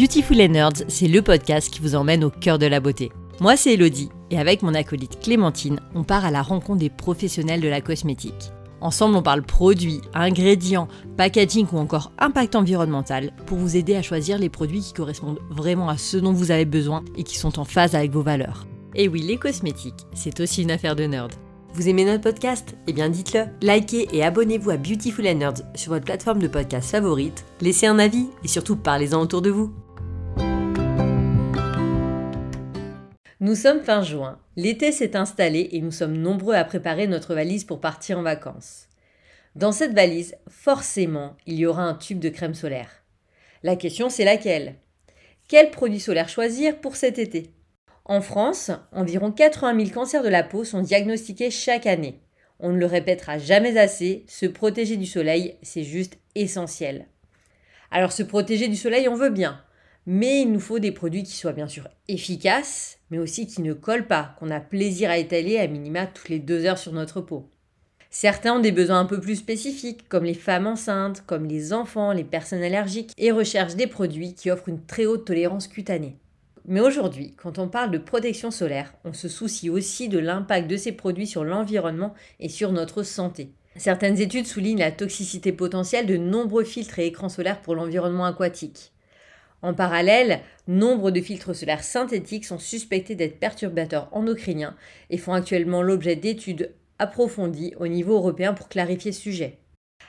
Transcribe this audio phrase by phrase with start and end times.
[0.00, 3.12] Beautiful and Nerds, c'est le podcast qui vous emmène au cœur de la beauté.
[3.38, 7.60] Moi, c'est Elodie, et avec mon acolyte Clémentine, on part à la rencontre des professionnels
[7.60, 8.50] de la cosmétique.
[8.80, 14.38] Ensemble, on parle produits, ingrédients, packaging ou encore impact environnemental pour vous aider à choisir
[14.38, 17.66] les produits qui correspondent vraiment à ce dont vous avez besoin et qui sont en
[17.66, 18.66] phase avec vos valeurs.
[18.94, 21.34] Et oui, les cosmétiques, c'est aussi une affaire de nerd.
[21.74, 22.74] Vous aimez notre podcast?
[22.86, 23.44] Eh bien dites-le.
[23.60, 27.44] Likez et abonnez-vous à Beautiful and Nerds sur votre plateforme de podcast favorite.
[27.60, 29.70] Laissez un avis et surtout parlez-en autour de vous.
[33.42, 34.38] Nous sommes fin juin.
[34.56, 38.86] L'été s'est installé et nous sommes nombreux à préparer notre valise pour partir en vacances.
[39.54, 42.90] Dans cette valise, forcément, il y aura un tube de crème solaire.
[43.62, 44.74] La question c'est laquelle?
[45.48, 47.54] Quel produit solaire choisir pour cet été?
[48.04, 52.20] En France, environ 80 000 cancers de la peau sont diagnostiqués chaque année.
[52.58, 57.06] On ne le répétera jamais assez, se protéger du soleil, c'est juste essentiel.
[57.90, 59.62] Alors se protéger du soleil, on veut bien,
[60.12, 63.72] mais il nous faut des produits qui soient bien sûr efficaces, mais aussi qui ne
[63.72, 67.20] collent pas, qu'on a plaisir à étaler à minima toutes les deux heures sur notre
[67.20, 67.48] peau.
[68.10, 72.10] Certains ont des besoins un peu plus spécifiques, comme les femmes enceintes, comme les enfants,
[72.10, 76.16] les personnes allergiques, et recherchent des produits qui offrent une très haute tolérance cutanée.
[76.66, 80.76] Mais aujourd'hui, quand on parle de protection solaire, on se soucie aussi de l'impact de
[80.76, 83.52] ces produits sur l'environnement et sur notre santé.
[83.76, 88.90] Certaines études soulignent la toxicité potentielle de nombreux filtres et écrans solaires pour l'environnement aquatique.
[89.62, 94.76] En parallèle, nombre de filtres solaires synthétiques sont suspectés d'être perturbateurs endocriniens
[95.10, 99.58] et font actuellement l'objet d'études approfondies au niveau européen pour clarifier ce sujet.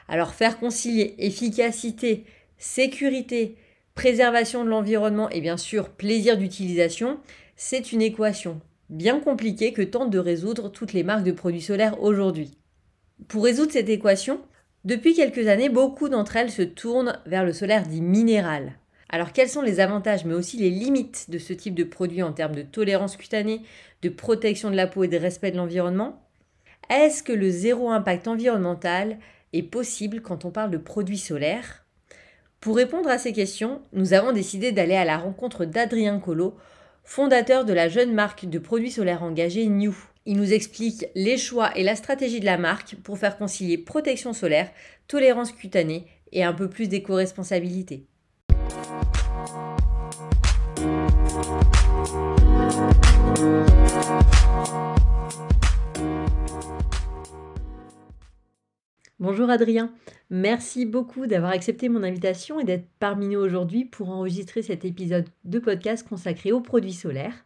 [0.08, 2.26] Alors faire concilier efficacité,
[2.58, 3.56] sécurité,
[3.96, 7.20] préservation de l'environnement et bien sûr plaisir d'utilisation,
[7.56, 12.02] c'est une équation bien compliquée que tentent de résoudre toutes les marques de produits solaires
[12.02, 12.58] aujourd'hui.
[13.28, 14.42] Pour résoudre cette équation,
[14.84, 18.74] depuis quelques années, beaucoup d'entre elles se tournent vers le solaire dit minéral.
[19.14, 22.32] Alors quels sont les avantages mais aussi les limites de ce type de produit en
[22.32, 23.62] termes de tolérance cutanée,
[24.02, 26.26] de protection de la peau et de respect de l'environnement?
[26.90, 29.20] Est-ce que le zéro impact environnemental
[29.52, 31.86] est possible quand on parle de produits solaires?
[32.62, 36.56] Pour répondre à ces questions, nous avons décidé d'aller à la rencontre d'Adrien Collot,
[37.04, 39.96] fondateur de la jeune marque de produits solaires engagés New.
[40.26, 44.32] Il nous explique les choix et la stratégie de la marque pour faire concilier protection
[44.32, 44.72] solaire,
[45.10, 48.06] tolérance cutanée et un peu plus d'éco-responsabilité.
[59.20, 59.94] Bonjour Adrien,
[60.30, 65.30] merci beaucoup d'avoir accepté mon invitation et d'être parmi nous aujourd'hui pour enregistrer cet épisode
[65.46, 67.46] de podcast consacré aux produits solaires.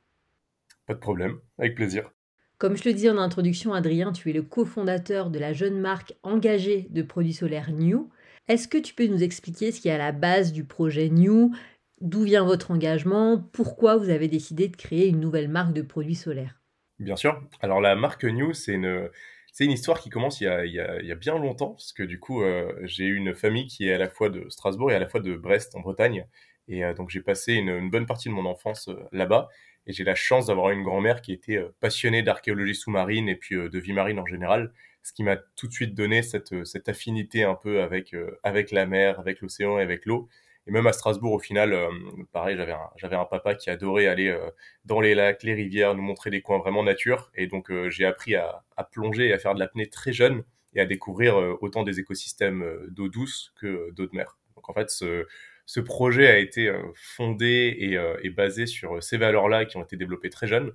[0.88, 2.09] Pas de problème, avec plaisir.
[2.57, 6.16] Comme je le dis en introduction, Adrien, tu es le cofondateur de la jeune marque
[6.23, 8.09] engagée de produits solaires New.
[8.47, 11.52] Est-ce que tu peux nous expliquer ce qui est à la base du projet New?
[12.01, 13.38] D'où vient votre engagement?
[13.53, 16.61] Pourquoi vous avez décidé de créer une nouvelle marque de produits solaires?
[17.00, 17.41] Bien sûr.
[17.61, 19.09] Alors la marque New, c'est une
[19.56, 22.73] c'est une histoire qui commence il y, a, bien longtemps, parce que du coup, euh,
[22.84, 25.34] j'ai une famille qui est à la fois de Strasbourg et à la fois de
[25.38, 26.28] Brest, en Bretagne.
[26.67, 29.47] Et euh, donc, j'ai passé une, bonne partie de mon enfance euh, là-bas.
[29.88, 33.79] Et j'ai la chance d'avoir une grand-mère qui était passionnée d'archéologie sous-marine et puis de
[33.79, 34.73] vie marine en général,
[35.03, 38.13] ce qui m'a tout de suite donné cette, cette affinité un peu avec,
[38.44, 40.28] avec la mer, avec l'océan et avec l'eau.
[40.67, 41.89] Et même à Strasbourg, au final, euh,
[42.31, 44.49] pareil, j'avais un, j'avais un papa qui adorait aller euh,
[44.83, 47.31] dans les lacs, les rivières, nous montrer des coins vraiment nature.
[47.35, 50.43] Et donc, euh, j'ai appris à, à, plonger et à faire de l'apnée très jeune
[50.73, 54.37] et à découvrir autant des écosystèmes d'eau douce que d'eau de mer.
[54.55, 55.25] Donc, en fait, ce,
[55.65, 57.77] ce projet a été fondé
[58.23, 60.73] et, basé sur ces valeurs-là qui ont été développées très jeunes.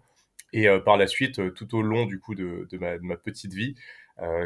[0.55, 3.75] Et par la suite, tout au long du coup de, ma, de ma, petite vie,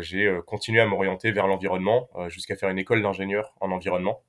[0.00, 4.24] j'ai continué à m'orienter vers l'environnement jusqu'à faire une école d'ingénieur en environnement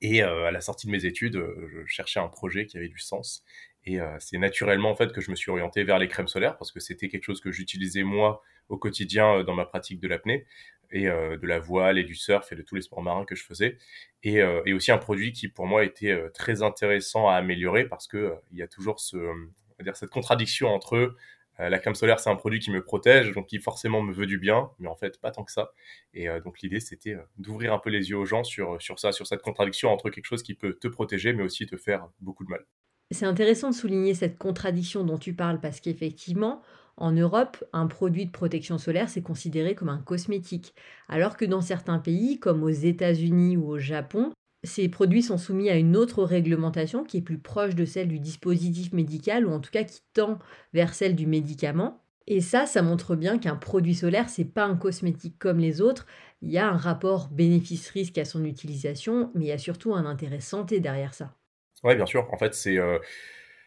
[0.00, 2.88] et euh, à la sortie de mes études, euh, je cherchais un projet qui avait
[2.88, 3.44] du sens.
[3.84, 6.58] Et euh, c'est naturellement en fait que je me suis orienté vers les crèmes solaires
[6.58, 10.44] parce que c'était quelque chose que j'utilisais moi au quotidien dans ma pratique de l'apnée
[10.90, 13.44] et de la voile et du surf et de tous les sports marins que je
[13.44, 13.78] faisais.
[14.22, 14.42] Et,
[14.72, 18.62] aussi un produit qui pour moi était très intéressant à améliorer parce que il y
[18.62, 21.14] a toujours cette contradiction entre
[21.60, 24.26] euh, la crème solaire, c'est un produit qui me protège, donc qui forcément me veut
[24.26, 25.72] du bien, mais en fait, pas tant que ça.
[26.14, 28.98] Et euh, donc, l'idée, c'était euh, d'ouvrir un peu les yeux aux gens sur, sur
[28.98, 32.08] ça, sur cette contradiction entre quelque chose qui peut te protéger, mais aussi te faire
[32.20, 32.64] beaucoup de mal.
[33.10, 36.62] C'est intéressant de souligner cette contradiction dont tu parles, parce qu'effectivement,
[36.96, 40.74] en Europe, un produit de protection solaire, c'est considéré comme un cosmétique,
[41.08, 44.32] alors que dans certains pays, comme aux États-Unis ou au Japon,
[44.68, 48.20] ces produits sont soumis à une autre réglementation qui est plus proche de celle du
[48.20, 50.38] dispositif médical ou en tout cas qui tend
[50.72, 52.02] vers celle du médicament.
[52.26, 56.06] Et ça, ça montre bien qu'un produit solaire, c'est pas un cosmétique comme les autres.
[56.42, 60.04] Il y a un rapport bénéfice-risque à son utilisation, mais il y a surtout un
[60.04, 61.34] intérêt santé derrière ça.
[61.82, 62.28] Oui, bien sûr.
[62.32, 62.76] En fait, c'est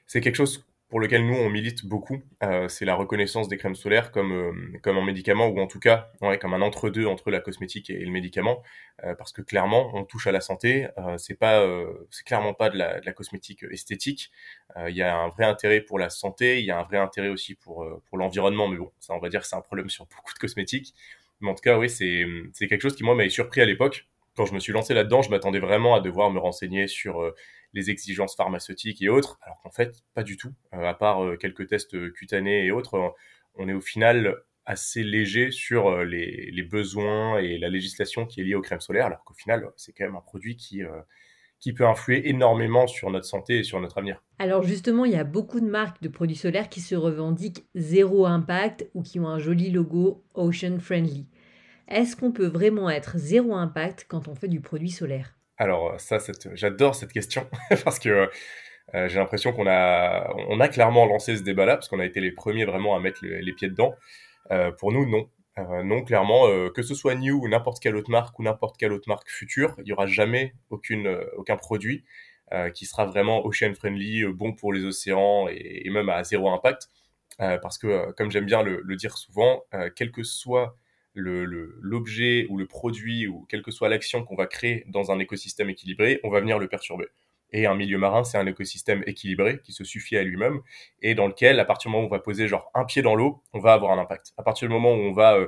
[0.06, 3.75] c'est quelque chose pour lequel nous on milite beaucoup, euh, c'est la reconnaissance des crèmes
[3.75, 7.05] solaires comme euh, comme un médicament ou en tout cas ouais, comme un entre deux
[7.05, 8.61] entre la cosmétique et, le médicament,
[9.05, 10.89] euh, parce que clairement on touche à la santé.
[11.17, 11.65] c'est pas
[12.09, 14.31] c'est clairement pas de la, cosmétique esthétique.
[14.88, 17.29] Il y a un vrai intérêt pour la santé, il y a un vrai intérêt
[17.29, 20.33] aussi pour pour l'environnement, mais bon ça on va dire c'est un problème sur beaucoup
[20.33, 20.94] de cosmétiques.
[21.39, 24.07] Mais en tout cas oui c'est c'est quelque chose qui moi m'avait surpris à l'époque
[24.36, 27.33] quand je me suis lancé là-dedans, je m'attendais vraiment à devoir me renseigner sur
[27.74, 30.54] les exigences pharmaceutiques et autres, alors qu'en fait, pas du tout.
[30.74, 33.16] Euh, à part euh, quelques tests cutanés et autres,
[33.56, 34.36] on est au final
[34.66, 38.81] assez léger sur euh, les, les, besoins et la législation qui est liée aux crèmes
[38.81, 40.83] solaires, alors qu'au final, c'est quand même un produit qui,
[41.60, 44.22] qui peut influer énormément sur notre santé et sur notre avenir.
[44.39, 48.25] Alors justement, il y a beaucoup de marques de produits solaires qui se revendiquent zéro
[48.25, 51.25] impact ou qui ont un joli logo Ocean Friendly.
[51.91, 55.35] Est-ce qu'on peut vraiment être zéro impact quand on fait du produit solaire?
[55.57, 56.17] Alors ça,
[56.53, 57.47] j'adore cette question
[57.83, 58.29] parce que
[58.95, 62.65] euh, j'ai l'impression qu'on a, clairement lancé ce débat-là parce qu'on a été les premiers
[62.65, 63.93] vraiment à mettre les pieds dedans.
[64.51, 65.29] Euh, pour nous, non.
[65.57, 68.94] Euh, non, clairement, que ce soit New ou n'importe quelle autre marque ou n'importe quelle
[68.94, 72.03] autre marque future, il n'y aura jamais aucun produit
[72.73, 76.89] qui sera vraiment ocean friendly, bon pour les océans et, même à zéro impact.
[77.37, 79.63] parce que, comme j'aime bien le, dire souvent,
[79.95, 80.75] quel que soit
[81.13, 85.69] l'objet ou le produit ou quelle que soit l'action qu'on va créer dans un écosystème
[85.69, 87.07] équilibré, on va venir le perturber.
[87.53, 90.61] Et un milieu marin, c'est un écosystème équilibré qui se suffit à lui-même
[91.01, 93.15] et dans lequel, à partir du moment où on va poser genre un pied dans
[93.15, 94.31] l'eau, on va avoir un impact.
[94.37, 95.47] À partir du moment où on va euh,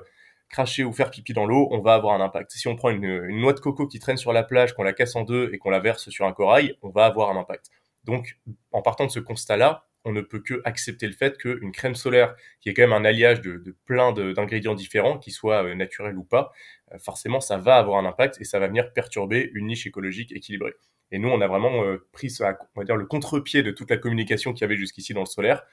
[0.50, 2.52] cracher ou faire pipi dans l'eau, on va avoir un impact.
[2.52, 5.16] Si on prend une, noix de coco qui traîne sur la plage, qu'on la casse
[5.16, 7.70] en deux et qu'on la verse sur un corail, on va avoir un impact.
[8.04, 8.38] Donc,
[8.74, 12.36] en partant de ce constat-là, on ne peut que accepter le fait qu'une crème solaire,
[12.62, 16.24] qui est quand même un alliage de, plein d'ingrédients différents, qu'ils soient euh, naturels ou
[16.24, 16.52] pas,
[16.94, 20.32] euh, forcément, ça va avoir un impact et ça va venir perturber une niche écologique
[20.32, 20.74] équilibrée.
[21.14, 24.62] Et nous, on a vraiment euh, pris dire, le contre-pied de toute la communication qu'il
[24.62, 25.64] y avait jusqu'ici dans le solaire.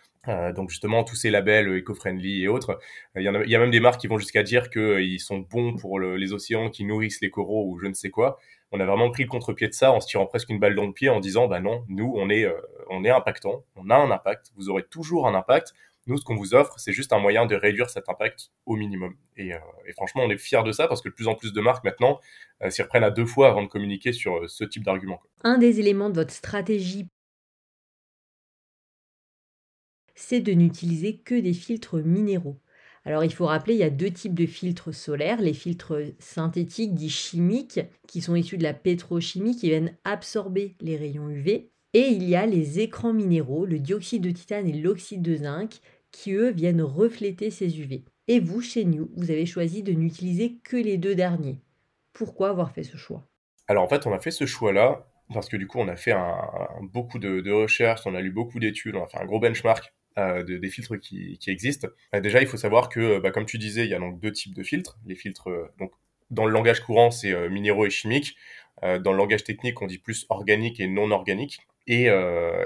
[0.54, 2.78] donc justement, tous ces labels éco-friendly et autres.
[3.16, 6.32] Il y, a, même des marques qui vont jusqu'à dire qu'ils sont bons pour les
[6.32, 8.38] océans, qui nourrissent les coraux ou je ne sais quoi
[8.72, 10.86] on a vraiment pris le contre-pied de ça en se tirant presque une balle dans
[10.86, 13.96] le pied en disant bah non, nous on est euh, on est impactant, on a
[13.96, 15.72] un impact, vous aurez toujours un impact.
[16.06, 19.14] Nous, ce qu'on vous offre, c'est juste un moyen de réduire cet impact au minimum.
[19.36, 19.58] Et, euh,
[19.96, 22.20] franchement, on est fiers de ça parce que de plus en plus de marques maintenant
[22.62, 25.20] euh, s'y reprennent à deux fois avant de communiquer sur ce type d'argument.
[25.44, 27.06] Un des éléments de votre stratégie,
[30.14, 32.60] c'est de n'utiliser que des filtres minéraux.
[33.04, 36.94] Alors il faut rappeler, il y a deux types de filtres solaires, les filtres synthétiques
[36.94, 41.70] dits chimiques, qui sont issus de la pétrochimie, qui viennent absorber les rayons UV.
[41.92, 45.80] Et il y a les écrans minéraux, le dioxyde de titane et l'oxyde de zinc,
[46.12, 48.04] qui eux viennent refléter ces UV.
[48.28, 51.58] Et vous, chez nous, vous avez choisi de n'utiliser que les deux derniers.
[52.12, 53.26] Pourquoi avoir fait ce choix?
[53.66, 56.14] Alors en fait, on a fait ce choix-là parce que du coup, on a fait
[56.82, 60.42] beaucoup de, recherches, on a lu beaucoup d'études, on a fait un gros benchmark euh,
[60.42, 61.88] des filtres qui, existent.
[62.14, 64.18] Euh, déjà, il faut savoir que, euh, bah, comme tu disais, il y a donc
[64.20, 64.98] deux types de filtres.
[65.06, 65.48] Les filtres,
[65.78, 65.92] donc
[66.30, 68.36] dans le langage courant, c'est minéraux et chimiques.
[68.82, 71.60] dans le langage technique, on dit plus organique et non organique.
[71.92, 72.04] Et,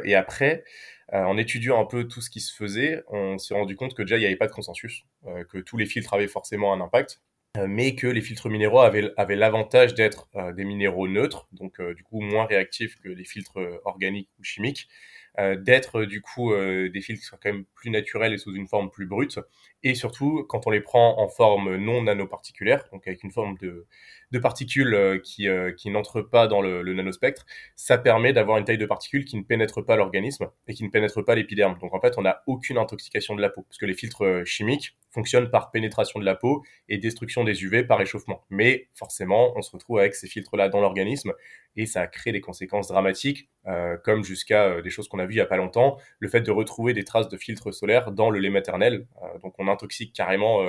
[0.04, 0.64] et après,
[1.12, 4.16] en étudiant un peu tout ce qui se faisait, on s'est rendu compte que déjà,
[4.16, 5.04] il n'y avait pas de consensus,
[5.48, 7.22] que tous les filtres avaient forcément un impact,
[7.66, 12.20] mais que les filtres minéraux avaient, avaient l'avantage d'être des minéraux neutres, donc du coup
[12.20, 17.20] moins réactifs que les filtres organiques ou chimiques, euh, d'être du coup euh, des filtres
[17.20, 19.40] qui sont quand même plus naturels et sous une forme plus brute,
[19.82, 23.86] et surtout quand on les prend en forme non nanoparticulaire, donc avec une forme de,
[24.30, 28.64] de particules euh, qui, qui n'entrent pas dans le, le, nanospectre, ça permet d'avoir une
[28.64, 31.78] taille de particules qui ne pénètre pas l'organisme et qui ne pénètre pas l'épiderme.
[31.80, 34.96] Donc en fait, on n'a aucune intoxication de la peau, parce que les filtres chimiques
[35.14, 38.44] fonctionnent par pénétration de la peau et destruction des UV par échauffement.
[38.50, 41.32] Mais forcément, on se retrouve avec ces filtres-là dans l'organisme
[41.76, 45.34] et ça crée des conséquences dramatiques, euh, comme jusqu'à euh, des choses qu'on a vues
[45.34, 48.30] il y a pas longtemps, le fait de retrouver des traces de filtres solaires dans
[48.30, 49.06] le lait maternel.
[49.22, 50.64] Euh, donc on intoxique carrément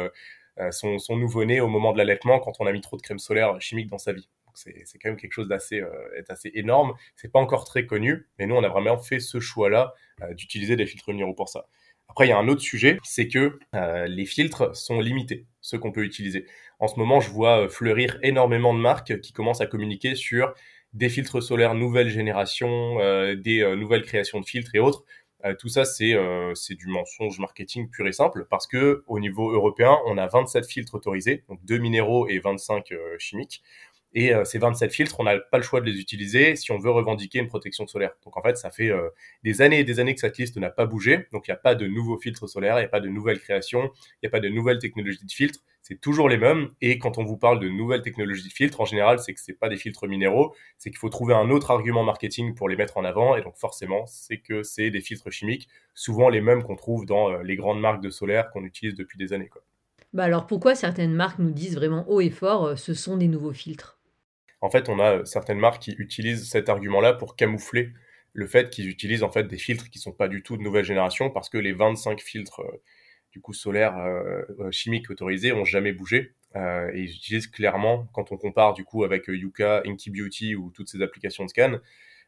[0.71, 3.59] son, son nouveau-né au moment de l'allaitement quand on a mis trop de crème solaire
[3.59, 4.29] chimique dans sa vie.
[4.53, 5.81] C'est quand même quelque chose d'assez
[6.29, 6.93] assez énorme.
[7.17, 9.93] C'est pas encore très connu, mais nous on a vraiment fait ce choix-là
[10.31, 11.67] d'utiliser des filtres minéraux pour ça.
[12.09, 13.59] Après, il y a un autre sujet, c'est que
[14.07, 16.45] les filtres sont limités, ceux qu'on peut utiliser.
[16.79, 20.53] En ce moment, je vois fleurir énormément de marques qui commencent à communiquer sur
[20.95, 25.03] des filtres solaires nouvelle génération, euh, des euh, nouvelles créations de filtres et autres.
[25.43, 26.15] Euh, tout ça, c'est
[26.55, 30.65] c'est du mensonge marketing pur et simple parce que au niveau européen, on a 27
[30.65, 33.61] filtres autorisés, donc deux minéraux et 25 chimiques.
[34.15, 36.89] Et ces 27 filtres, on n'a pas le choix de les utiliser si on veut
[36.89, 38.13] revendiquer une protection solaire.
[38.23, 38.89] Donc en fait, ça fait
[39.43, 41.27] des années et des années que cette liste n'a pas bougé.
[41.33, 43.41] Donc il n'y a pas de nouveaux filtres solaires, il n'y a pas de nouvelles
[43.41, 46.69] créations, il n'y a pas de nouvelles technologies de filtres c'est toujours les mêmes.
[46.81, 49.53] Et quand on vous parle de nouvelles technologies de filtres, en général, c'est que c'est
[49.53, 52.97] pas des filtres minéraux, c'est qu'il faut trouver un autre argument marketing pour les mettre
[52.97, 53.35] en avant.
[53.35, 57.29] Et donc forcément, c'est que c'est des filtres chimiques, souvent les mêmes qu'on trouve dans
[57.29, 59.51] euh, les grandes marques de solaire qu'on utilise depuis des années.
[60.11, 63.27] Bah alors pourquoi certaines marques nous disent vraiment haut et fort, euh, ce sont des
[63.27, 63.94] nouveaux filtres?
[64.61, 67.89] En fait, on a euh, certaines marques qui utilisent cet argument-là pour camoufler
[68.33, 70.83] le fait qu'ils utilisent en fait des filtres qui sont pas du tout de nouvelle
[70.83, 72.61] génération parce que les 25 filtres
[73.35, 76.31] du coup solaires euh, euh, chimiques autorisés ont jamais bougé.
[76.55, 80.71] Euh, et ils utilisent clairement, quand on compare du coup avec Yuka, Inky Beauty ou
[80.71, 81.79] toutes ces applications de scan,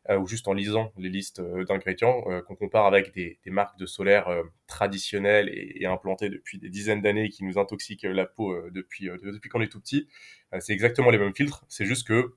[0.09, 4.27] ou juste en lisant les listes d'ingrédients, qu'on compare avec des, marques de solaire
[4.67, 9.09] traditionnelles et, implantées depuis des dizaines d'années qui nous intoxiquent la peau depuis,
[9.51, 10.07] qu'on est tout petit,
[10.59, 11.65] c'est exactement les mêmes filtres.
[11.67, 12.35] C'est juste que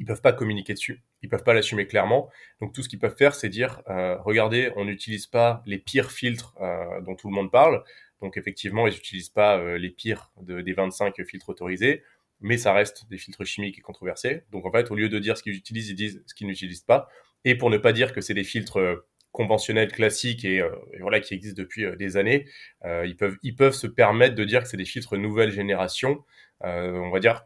[0.00, 2.30] ils peuvent pas communiquer dessus, ils peuvent pas l'assumer clairement.
[2.60, 6.10] Donc tout ce qu'ils peuvent faire, c'est dire, euh, regardez, on n'utilise pas les pires
[6.10, 7.84] filtres euh, dont tout le monde parle.
[8.22, 12.02] Donc effectivement, ils n'utilisent pas euh, les pires des 25 filtres autorisés,
[12.40, 14.42] mais ça reste des filtres chimiques et controversés.
[14.50, 16.82] Donc en fait, au lieu de dire ce qu'ils utilisent, ils disent ce qu'ils n'utilisent
[16.82, 17.08] pas.
[17.44, 20.62] Et pour ne pas dire que c'est des filtres conventionnels classiques et,
[21.00, 22.46] voilà qui existent depuis des années,
[22.84, 26.24] ils peuvent ils peuvent se permettre de dire que c'est des filtres nouvelle génération.
[26.62, 27.44] on va dire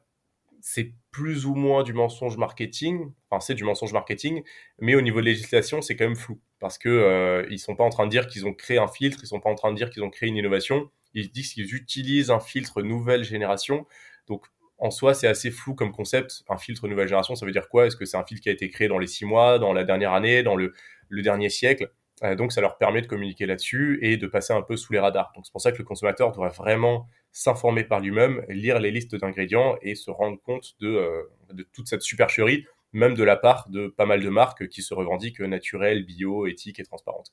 [0.66, 3.12] c'est plus ou moins du mensonge marketing.
[3.28, 4.42] Enfin, c'est du mensonge marketing,
[4.80, 7.84] mais au niveau de législation, c'est quand même flou parce que euh, ils sont pas
[7.84, 9.76] en train de dire qu'ils ont créé un filtre, ils sont pas en train de
[9.76, 10.90] dire qu'ils ont créé une innovation.
[11.12, 13.86] Ils disent qu'ils utilisent un filtre nouvelle génération.
[14.26, 14.46] Donc,
[14.78, 16.42] en soi, c'est assez flou comme concept.
[16.48, 17.86] Un filtre nouvelle génération, ça veut dire quoi?
[17.86, 19.84] Est-ce que c'est un filtre qui a été créé dans les six mois, dans la
[19.84, 20.74] dernière année, dans le,
[21.10, 21.90] dernier siècle?
[22.22, 24.98] Euh, donc, ça leur permet de communiquer là-dessus et de passer un peu sous les
[24.98, 25.32] radars.
[25.34, 29.16] Donc, c'est pour ça que le consommateur doit vraiment s'informer par lui-même, lire les listes
[29.16, 33.68] d'ingrédients et se rendre compte de, euh, de, toute cette supercherie, même de la part
[33.68, 37.32] de pas mal de marques qui se revendiquent naturelles, bio, éthiques et transparentes.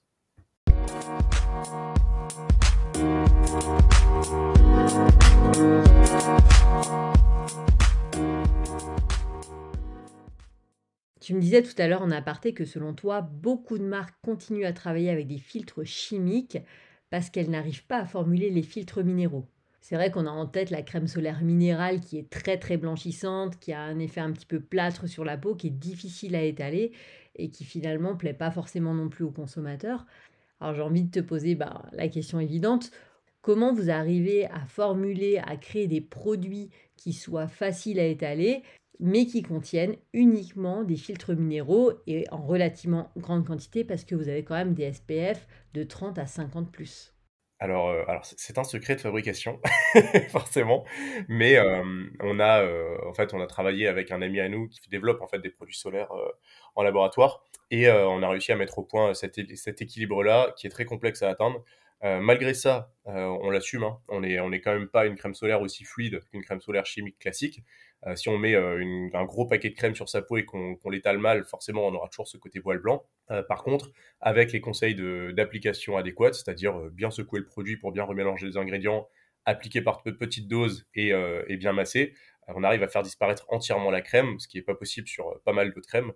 [11.22, 14.66] Tu me disais tout à l'heure en aparté que selon toi, beaucoup de marques continuent
[14.66, 16.58] à travailler avec des filtres chimiques
[17.12, 19.46] parce qu'elles n'arrivent pas à formuler les filtres minéraux.
[19.82, 23.60] C'est vrai qu'on a en tête la crème solaire minérale qui est très très blanchissante,
[23.60, 26.42] qui a un effet un petit peu plâtre sur la peau, qui est difficile à
[26.42, 26.92] étaler
[27.36, 30.08] et qui finalement plaît pas forcément non plus aux consommateurs.
[30.60, 32.90] Alors j'ai envie de te poser bah, la question évidente,
[33.42, 38.64] comment vous arrivez à formuler, à créer des produits qui soient faciles à étaler
[39.02, 44.30] mais qui contiennent uniquement des filtres minéraux et en relativement grande quantité parce que vous
[44.30, 47.14] avez quand même des SPF de 30 à 50 plus.
[47.62, 49.62] Alors, euh, alors c'est un secret de fabrication,
[50.30, 50.84] forcément,
[51.28, 51.84] mais euh,
[52.20, 55.22] on a euh, en fait on a travaillé avec un ami à nous qui développe
[55.22, 56.12] en fait des produits solaires
[56.76, 60.72] en laboratoire et on a réussi à mettre au point cet, cet équilibre-là qui est
[60.72, 61.64] très complexe à atteindre.
[62.02, 65.62] malgré ça, on l'assume, hein, on n'est on est quand même pas une crème solaire
[65.62, 67.62] aussi fluide qu'une crème solaire chimique classique,
[68.08, 70.78] euh, si on met euh, un gros paquet de crème sur sa peau et qu'on
[70.90, 73.06] l'étale mal, forcément, on aura toujours ce côté voile blanc.
[73.30, 74.96] Euh, par contre, avec les conseils
[75.34, 79.08] d'application adéquates, c'est-à-dire bien secouer le produit pour bien remélanger les ingrédients,
[79.46, 81.14] appliquer par petites doses et,
[81.58, 82.14] bien masser,
[82.48, 85.54] on arrive à faire disparaître entièrement la crème, ce qui n'est pas possible sur pas
[85.54, 86.12] mal d'autres crèmes.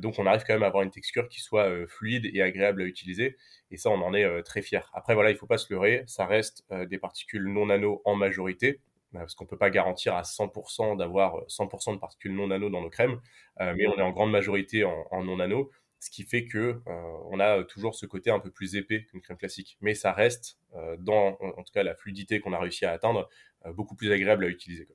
[0.00, 2.84] donc on arrive quand même à avoir une texture qui soit fluide et agréable à
[2.84, 3.36] utiliser.
[3.70, 4.90] Et ça, on en est très fier.
[4.92, 8.14] Après, voilà, il ne faut pas se leurrer, ça reste des particules non nano en
[8.16, 8.80] majorité.
[9.12, 12.68] Bah, parce qu'on ne peut pas garantir à 100% d'avoir 100% de particules non nano
[12.68, 13.18] dans nos crèmes,
[13.60, 17.12] euh, mais on est en grande majorité en, non nano, ce qui fait que euh,
[17.30, 19.78] on a toujours ce côté un peu plus épais qu'une crème classique.
[19.80, 23.28] Mais ça reste, euh, dans en, tout cas la fluidité qu'on a réussi à atteindre,
[23.74, 24.86] beaucoup plus agréable à utiliser.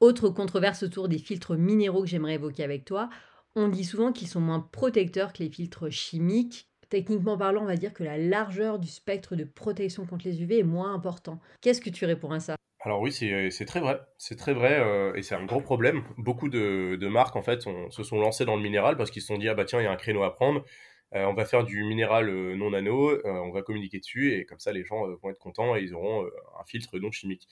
[0.00, 3.10] Autre controverse autour des filtres minéraux que j'aimerais évoquer avec toi,
[3.56, 6.68] on dit souvent qu'ils sont moins protecteurs que les filtres chimiques.
[6.88, 10.60] Techniquement parlant, on va dire que la largeur du spectre de protection contre les UV
[10.60, 11.40] est moins important.
[11.60, 12.56] Qu'est-ce que tu réponds à ça?
[12.86, 14.00] Alors oui, c'est très vrai.
[14.16, 16.04] C'est très vrai euh, et c'est un gros problème.
[16.18, 19.38] Beaucoup de, marques en fait se sont lancées dans le minéral parce qu'ils se sont
[19.38, 20.64] dit ah bah tiens il y a un créneau à prendre.
[21.12, 24.60] Euh, on va faire du minéral euh, non nano, on va communiquer dessus et comme
[24.60, 26.26] ça les gens vont être contents et ils auront
[26.60, 27.48] un filtre non chimique.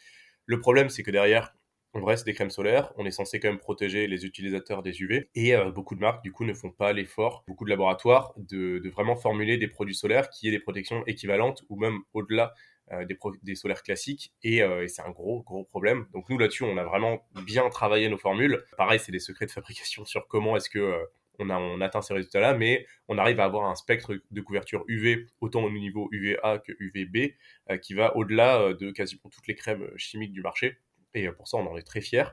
[0.47, 1.57] Le problème c'est que derrière
[1.95, 5.31] on reste des crèmes solaires, on est censé quand même protéger les utilisateurs des UV
[5.35, 8.89] et beaucoup de marques du coup ne font pas l'effort, beaucoup de laboratoires de, de,
[8.89, 12.55] vraiment formuler des produits solaires qui aient des protections équivalentes ou même au-delà
[12.93, 13.07] euh,
[13.43, 16.07] des, solaires classiques euh, et, c'est un gros gros problème.
[16.13, 18.63] Donc nous là-dessus on a vraiment bien travaillé nos formules.
[18.77, 21.05] Pareil c'est des secrets de fabrication sur comment est-ce que euh,
[21.39, 24.85] on, a, on atteint ces résultats-là, mais on arrive à avoir un spectre de couverture
[24.87, 27.35] UV autant au niveau UVA que UVB
[27.81, 30.77] qui va au-delà de quasiment toutes les crèmes chimiques du marché.
[31.15, 32.27] Et pour ça on en est très fiers.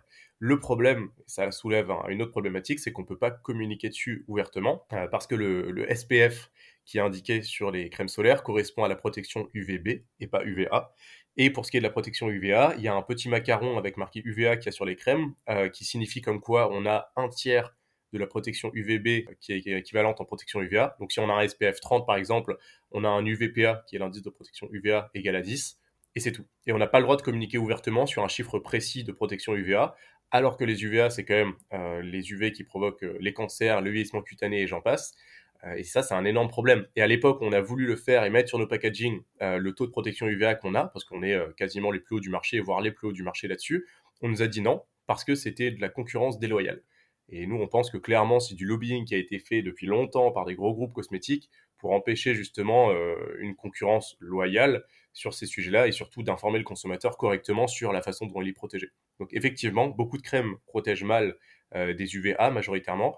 [0.43, 4.87] Le problème, ça soulève une autre problématique, c'est qu'on ne peut pas communiquer dessus ouvertement
[5.11, 6.51] parce que le, SPF
[6.85, 10.93] qui est indiqué sur les crèmes solaires correspond à la protection UVB et pas UVA.
[11.37, 13.77] Et pour ce qui est de la protection UVA, il y a un petit macaron
[13.77, 15.33] avec marqué UVA qui y a sur les crèmes,
[15.71, 17.73] qui signifie comme quoi on a un tiers
[18.13, 20.95] de la protection UVB qui est, équivalente en protection UVA.
[20.99, 22.57] Donc si on a un SPF 30 par exemple,
[22.91, 25.79] on a un UVPA qui est l'indice de protection UVA égal à 10
[26.15, 26.45] et c'est tout.
[26.67, 29.55] Et on n'a pas le droit de communiquer ouvertement sur un chiffre précis de protection
[29.55, 29.95] UVA,
[30.29, 33.81] alors que les UVA, c'est quand même euh, les UV qui provoquent euh, les cancers,
[33.81, 35.15] le vieillissement cutané et j'en passe.
[35.63, 36.87] Euh, et ça, c'est un énorme problème.
[36.95, 39.85] Et à l'époque, on a voulu le faire et mettre sur nos packaging le taux
[39.85, 42.81] de protection UVA qu'on a, parce qu'on est quasiment les plus hauts du marché, voire
[42.81, 43.87] les plus hauts du marché là-dessus.
[44.21, 46.83] On nous a dit non, parce que c'était de la concurrence déloyale.
[47.31, 50.31] Et nous, on pense que clairement, c'est du lobbying qui a été fait depuis longtemps
[50.31, 55.87] par des gros groupes cosmétiques pour empêcher justement euh, une concurrence loyale sur ces sujets-là
[55.87, 58.89] et surtout d'informer le consommateur correctement sur la façon dont il est protégé.
[59.19, 61.35] Donc effectivement, beaucoup de crèmes protègent mal
[61.73, 63.17] euh, des UVA majoritairement,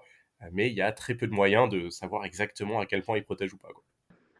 [0.52, 3.24] mais il y a très peu de moyens de savoir exactement à quel point ils
[3.24, 3.68] protègent ou pas.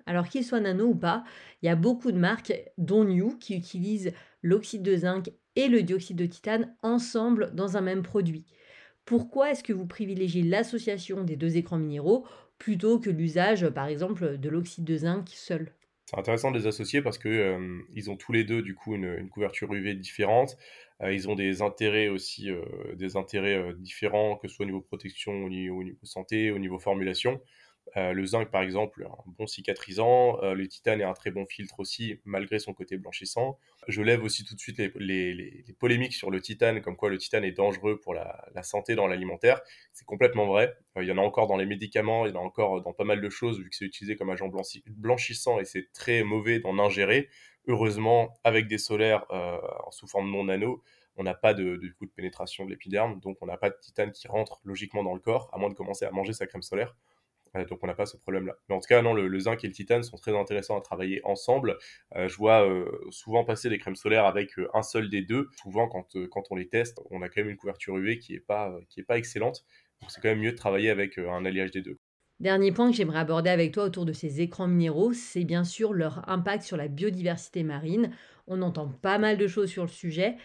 [0.06, 1.24] Alors qu'ils soient nano ou pas,
[1.62, 5.82] il y a beaucoup de marques, dont New, qui utilisent l'oxyde de zinc et le
[5.82, 8.44] dioxyde de titane ensemble dans un même produit.
[9.04, 12.26] Pourquoi est-ce que vous privilégiez l'association des deux écrans minéraux
[12.58, 15.74] plutôt que l'usage, par exemple, de l'oxyde de zinc seul?
[16.06, 18.94] C'est intéressant de les associer parce que euh, ils ont tous les deux du coup
[18.94, 20.56] une, couverture UV différente.
[21.02, 22.62] Euh, ils ont des intérêts aussi, euh,
[22.94, 27.40] des intérêts différents que ce soit au niveau protection, au niveau santé, au niveau formulation.
[27.96, 30.42] Euh, le zinc, par exemple, un bon cicatrisant.
[30.42, 33.58] Euh, le titane est un très bon filtre aussi, malgré son côté blanchissant.
[33.88, 37.44] Je lève aussi tout de suite les, polémiques sur le titane, comme quoi le titane
[37.44, 39.60] est dangereux pour la, santé dans l'alimentaire.
[39.92, 40.76] C'est complètement vrai.
[40.96, 42.92] Euh, il y en a encore dans les médicaments, il y en a encore dans
[42.92, 44.50] pas mal de choses, vu que c'est utilisé comme agent
[44.86, 47.28] blanchissant et c'est très mauvais d'en ingérer.
[47.66, 49.24] Heureusement, avec des solaires
[49.90, 50.82] sous forme non nano,
[51.16, 53.76] on n'a pas de, de, coup de pénétration de l'épiderme, donc on n'a pas de
[53.80, 56.62] titane qui rentre logiquement dans le corps, à moins de commencer à manger sa crème
[56.62, 56.94] solaire
[57.68, 58.54] donc on n'a pas ce problème-là.
[58.68, 61.20] Mais en tout cas, non, le, zinc et le titane sont très intéressants à travailler
[61.24, 61.78] ensemble.
[62.16, 65.48] Euh, je vois euh, souvent passer des crèmes solaires avec euh, un seul des deux.
[65.62, 68.40] Souvent, quand, quand on les teste, on a quand même une couverture UV qui n'est
[68.40, 69.64] pas, qui est pas excellente.
[70.00, 71.98] Donc c'est quand même mieux de travailler avec un alliage des deux.
[72.40, 75.92] Dernier point que j'aimerais aborder avec toi autour de ces écrans minéraux, c'est bien sûr
[75.92, 78.10] leur impact sur la biodiversité marine.
[78.48, 80.36] On entend pas mal de choses sur le sujet.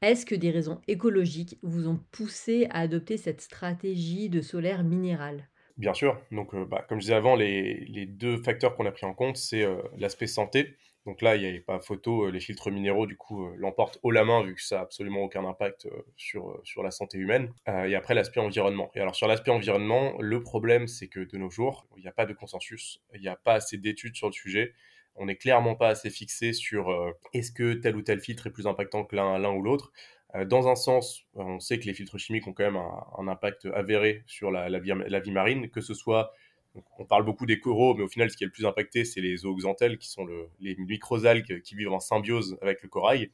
[0.00, 5.48] Est-ce que des raisons écologiques vous ont poussé à adopter cette stratégie de solaire minéral?
[5.76, 6.20] Bien sûr.
[6.30, 9.36] Donc, euh, bah, comme je disais avant, les, deux facteurs qu'on a pris en compte,
[9.36, 10.76] c'est euh, l'aspect santé.
[11.04, 14.12] Donc là, il n'y avait pas photo, euh, les filtres minéraux, du coup, l'emportent haut
[14.12, 17.52] la main, vu que ça n'a absolument aucun impact sur, sur la santé humaine.
[17.66, 18.90] et après, l'aspect environnement.
[18.94, 22.12] Et alors, sur l'aspect environnement, le problème, c'est que de nos jours, il n'y a
[22.12, 24.72] pas de consensus, il n'y a pas assez d'études sur le sujet.
[25.16, 26.90] On n'est clairement pas assez fixé sur
[27.34, 29.92] est-ce que tel ou tel filtre est plus impactant que l'un ou l'autre.
[30.34, 33.66] Euh, dans un sens, on sait que les filtres chimiques ont quand même un, impact
[33.66, 36.32] avéré sur la, vie, marine, que ce soit,
[36.98, 39.20] on parle beaucoup des coraux, mais au final, ce qui est le plus impacté, c'est
[39.20, 40.26] les zooxanthelles, qui sont
[40.60, 43.30] les microalgues qui vivent en symbiose avec le corail.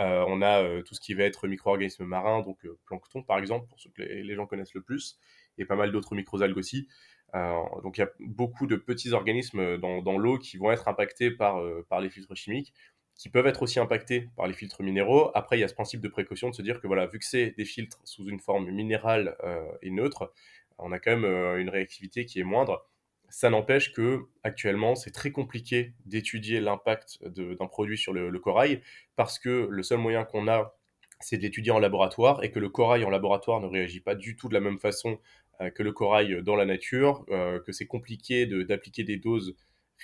[0.00, 3.68] Euh, on a euh, tout ce qui va être micro-organismes marins, donc plancton par exemple,
[3.68, 5.18] pour ceux que les, gens connaissent le plus,
[5.58, 6.88] et pas mal d'autres microalgues aussi.
[7.32, 11.60] donc il y a beaucoup de petits organismes dans, l'eau qui vont être impactés par
[12.00, 12.72] les filtres chimiques
[13.16, 15.30] qui peuvent être aussi impactés par les filtres minéraux.
[15.34, 17.24] Après, il y a ce principe de précaution de se dire que voilà, vu que
[17.24, 20.32] c'est des filtres sous une forme minérale euh, et neutre,
[20.78, 22.88] on a quand même euh, une réactivité qui est moindre.
[23.28, 28.82] Ça n'empêche que actuellement, c'est très compliqué d'étudier l'impact d'un produit sur le, corail
[29.16, 30.76] parce que le seul moyen qu'on a,
[31.20, 34.36] c'est de l'étudier en laboratoire et que le corail en laboratoire ne réagit pas du
[34.36, 35.18] tout de la même façon
[35.60, 39.56] euh, que le corail dans la nature, que c'est compliqué d'appliquer des doses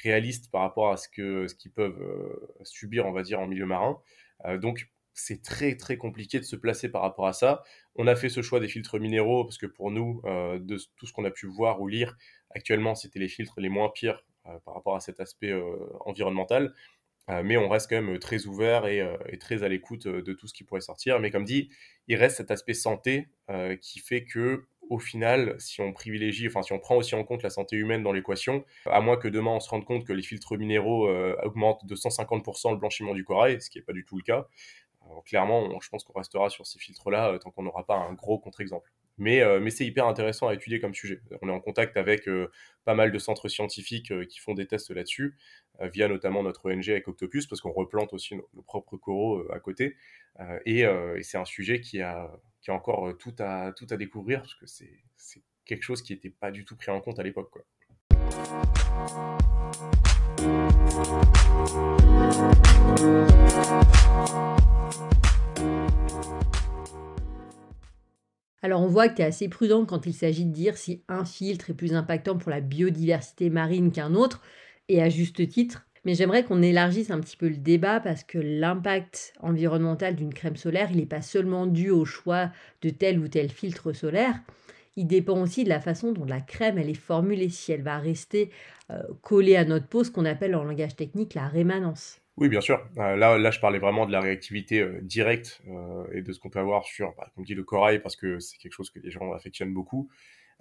[0.02, 3.46] réalistes par rapport à ce que ce qu'ils peuvent euh, subir, on va dire, en
[3.46, 4.00] milieu marin.
[4.46, 7.62] Euh, donc c'est très très compliqué de se placer par rapport à ça.
[7.96, 11.06] On a fait ce choix des filtres minéraux parce que pour nous, euh, de tout
[11.06, 12.16] ce qu'on a pu voir ou lire
[12.50, 14.24] actuellement, c'était les filtres les moins pires
[14.64, 15.52] par rapport à cet aspect
[16.06, 16.74] environnemental.
[17.28, 20.64] mais on reste quand même très ouvert et très à l'écoute de tout ce qui
[20.64, 21.20] pourrait sortir.
[21.20, 21.70] Mais comme dit,
[22.08, 23.28] il reste cet aspect santé
[23.80, 27.42] qui fait que au final, si on privilégie, enfin si on prend aussi en compte
[27.42, 30.22] la santé humaine dans l'équation, à moins que demain on se rende compte que les
[30.22, 34.04] filtres minéraux euh, augmentent de 150% le blanchiment du corail, ce qui n'est pas du
[34.04, 34.46] tout le cas,
[35.24, 38.38] clairement, je pense qu'on restera sur ces filtres-là euh, tant qu'on n'aura pas un gros
[38.38, 38.92] contre-exemple.
[39.20, 41.20] Mais, mais c'est hyper intéressant à étudier comme sujet.
[41.42, 42.28] On est en contact avec
[42.84, 45.36] pas mal de centres scientifiques qui font des tests là-dessus,
[45.92, 49.96] via notamment notre ONG avec Octopus, parce qu'on replante aussi nos, propres coraux à côté.
[50.64, 50.84] et
[51.22, 52.30] c'est un sujet qui a,
[52.60, 55.02] qui a encore euh, tout à, tout à découvrir, parce que c'est
[55.64, 57.50] quelque chose qui n'était pas du tout pris en compte à l'époque.
[68.62, 71.24] Alors on voit que tu es assez prudent quand il s'agit de dire si un
[71.24, 74.42] filtre est plus impactant pour la biodiversité marine qu'un autre,
[74.88, 75.86] et à juste titre.
[76.04, 80.56] Mais j'aimerais qu'on élargisse un petit peu le débat parce que l'impact environnemental d'une crème
[80.56, 82.50] solaire, il n'est pas seulement dû au choix
[82.82, 84.40] de tel ou tel filtre solaire,
[84.96, 88.50] il dépend aussi de la façon dont la crème est formulée, si elle va rester
[88.90, 92.20] euh, collée à notre peau, ce qu'on appelle en langage technique la rémanence.
[92.40, 92.84] Oui, bien sûr.
[92.98, 95.62] Euh, là, là, je parlais vraiment de la réactivité euh, directe
[96.12, 98.56] et de ce qu'on peut avoir sur, bah, comme dit, le corail, parce que c'est
[98.56, 100.08] quelque chose que les gens affectionnent beaucoup.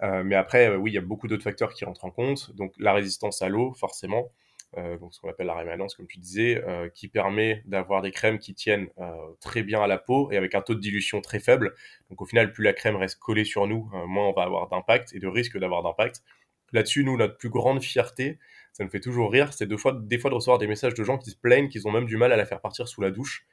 [0.02, 2.54] mais après, oui, il y a beaucoup d'autres facteurs qui rentrent en compte.
[2.56, 4.30] Donc, la résistance à l'eau, forcément.
[4.78, 8.12] Euh, donc ce qu'on appelle la rémanence, comme tu disais, euh, qui permet d'avoir des
[8.12, 11.20] crèmes qui tiennent euh, très bien à la peau et avec un taux de dilution
[11.20, 11.74] très faible.
[12.08, 15.14] Donc au final, plus la crème reste collée sur nous, moins on va avoir d'impact
[15.14, 16.22] et de risque d'avoir d'impact.
[16.72, 18.38] Là-dessus, nous, notre plus grande fierté,
[18.72, 21.04] ça me fait toujours rire, c'est des fois, des fois de recevoir des messages de
[21.04, 23.10] gens qui se plaignent qu'ils ont même du mal à la faire partir sous la
[23.10, 23.46] douche,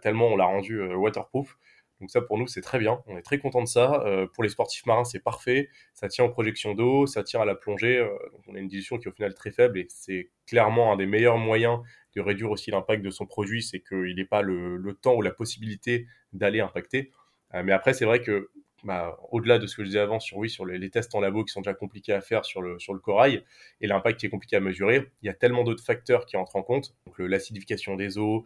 [0.00, 1.56] tellement on l'a rendue waterproof.
[2.00, 3.02] Donc ça, pour nous, c'est très bien.
[3.06, 4.02] On est très content de ça.
[4.04, 5.70] Euh, pour les sportifs marins, c'est parfait.
[5.94, 7.98] Ça tient aux projections d'eau, ça tient à la plongée.
[7.98, 10.92] Euh, donc on a une dilution qui est au final très faible et c'est clairement
[10.92, 11.80] un des meilleurs moyens
[12.14, 15.30] de réduire aussi l'impact de son produit, c'est qu'il n'ait pas le, temps ou la
[15.30, 17.12] possibilité d'aller impacter.
[17.54, 18.50] Euh, mais après, c'est vrai que
[18.86, 21.44] bah, au-delà de ce que je disais avant sur, oui, sur les, tests en labo
[21.44, 23.42] qui sont déjà compliqués à faire sur le, sur le corail
[23.80, 26.54] et l'impact qui est compliqué à mesurer, il y a tellement d'autres facteurs qui entrent
[26.54, 26.94] en compte.
[27.04, 28.44] Donc l'acidification des eaux,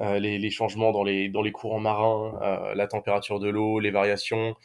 [0.00, 3.90] euh, les, changements dans les, dans les courants marins, euh, la température de l'eau, les
[3.90, 4.56] variations,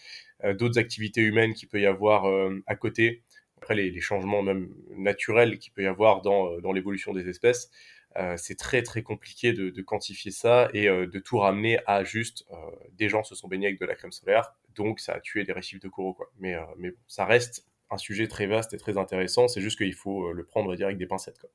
[0.43, 2.25] euh, d'autres activités humaines qu'il peut y avoir
[2.67, 3.23] à côté.
[3.61, 7.71] Après, les, changements même naturels qu'il peut y avoir dans, dans l'évolution des espèces.
[8.17, 12.45] Euh, c'est très très compliqué de, quantifier ça et euh, de tout ramener à juste
[12.51, 12.55] euh,
[12.91, 15.53] des gens se sont baignés avec de la crème solaire, donc ça a tué des
[15.53, 16.17] récifs de coraux.
[16.39, 20.31] Mais, mais ça reste un sujet très vaste et très intéressant, c'est juste qu'il faut
[20.31, 21.39] le prendre et dire avec des pincettes.
[21.39, 21.49] Quoi.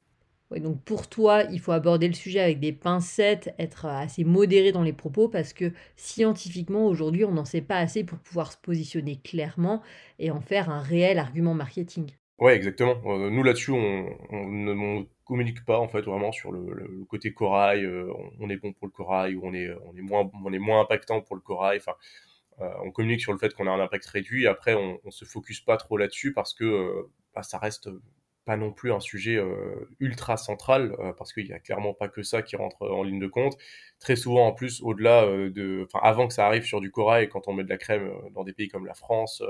[0.57, 4.83] Donc pour toi, il faut aborder le sujet avec des pincettes, être assez modéré dans
[4.83, 9.17] les propos parce que scientifiquement, aujourd'hui, on n'en sait pas assez pour pouvoir se positionner
[9.17, 9.83] clairement
[10.19, 12.11] et en faire un réel argument marketing.
[12.39, 12.95] Ouais, exactement.
[13.31, 17.85] nous là-dessus, on, ne communique pas en fait vraiment sur le, côté corail.
[17.85, 20.59] Euh, on, est bon pour le corail ou on est, on est moins, on est
[20.59, 21.79] moins impactant pour le corail.
[21.79, 21.95] Enfin,
[22.61, 24.47] euh, on communique sur le fait qu'on a un impact réduit.
[24.47, 27.91] Après, on, on se focus pas trop là-dessus parce que euh, bah, ça reste
[28.49, 32.09] pas non plus un sujet euh, ultra central, euh, parce qu'il n'y a clairement pas
[32.09, 33.59] que ça qui rentre en ligne de compte.
[34.01, 37.29] Très souvent, en plus, au-delà euh, de, enfin, avant que ça arrive sur du corail,
[37.29, 39.43] quand on met de la crème dans des pays comme la France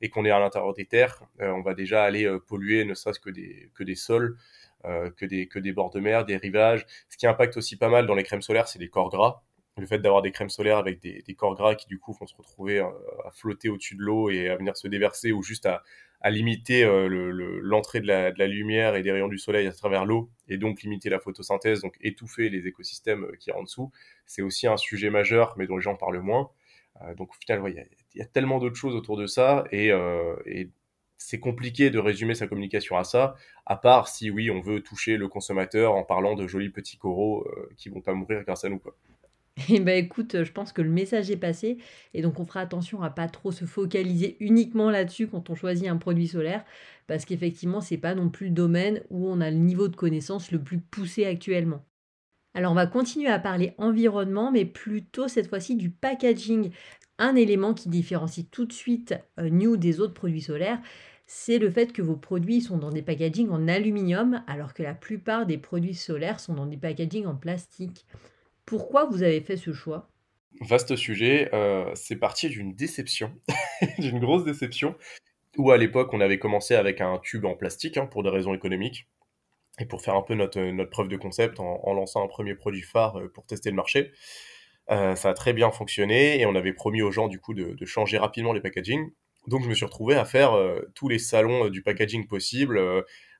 [0.00, 3.28] et qu'on est à l'intérieur des terres, on va déjà aller polluer, ne serait-ce que
[3.28, 4.38] des que des sols,
[4.84, 6.86] que des que des bords de mer, des rivages.
[7.10, 9.42] Ce qui impacte aussi pas mal dans les crèmes solaires, c'est les corps gras
[9.80, 12.34] le fait d'avoir des crèmes solaires avec des, corps gras qui du coup vont se
[12.34, 12.92] retrouver à,
[13.32, 15.82] flotter au-dessus de l'eau et à venir se déverser ou juste à,
[16.30, 20.56] limiter euh, l'entrée de, la, lumière et des rayons du soleil à travers l'eau et
[20.56, 23.92] donc limiter la photosynthèse, donc étouffer les écosystèmes euh, qui en dessous.
[24.26, 26.50] C'est aussi un sujet majeur, mais dont les gens parlent moins.
[27.02, 29.92] Euh, donc au final, il y, a tellement d'autres choses autour de ça et,
[31.20, 33.34] c'est compliqué de résumer sa communication à ça,
[33.66, 37.44] à part si oui, on veut toucher le consommateur en parlant de jolis petits coraux
[37.76, 38.78] qui vont pas mourir grâce à nous.
[38.78, 38.94] Quoi.
[39.68, 41.78] Eh ben écoute, je pense que le message est passé
[42.14, 45.88] et donc on fera attention à pas trop se focaliser uniquement là-dessus quand on choisit
[45.88, 46.64] un produit solaire
[47.06, 50.52] parce qu'effectivement, c'est pas non plus le domaine où on a le niveau de connaissance
[50.52, 51.84] le plus poussé actuellement.
[52.54, 56.70] Alors on va continuer à parler environnement mais plutôt cette fois-ci du packaging.
[57.18, 60.80] Un élément qui différencie tout de suite euh, New des autres produits solaires,
[61.26, 64.94] c'est le fait que vos produits sont dans des packagings en aluminium alors que la
[64.94, 68.06] plupart des produits solaires sont dans des packagings en plastique.
[68.68, 70.10] Pourquoi vous avez fait ce choix?
[70.60, 73.32] Vaste sujet, euh, c'est parti d'une déception,
[73.98, 74.94] d'une grosse déception,
[75.56, 78.52] où à l'époque on avait commencé avec un tube en plastique hein, pour des raisons
[78.54, 79.08] économiques
[79.78, 82.82] et pour faire un peu notre, notre preuve de concept en, lançant un premier produit
[82.82, 84.12] phare euh, pour tester le marché.
[84.90, 87.76] Euh, ça a très bien fonctionné et on avait promis aux gens du coup de,
[87.86, 89.10] changer rapidement les packaging.
[89.46, 90.52] Donc je me suis retrouvé à faire
[90.94, 92.78] tous les salons du packaging possible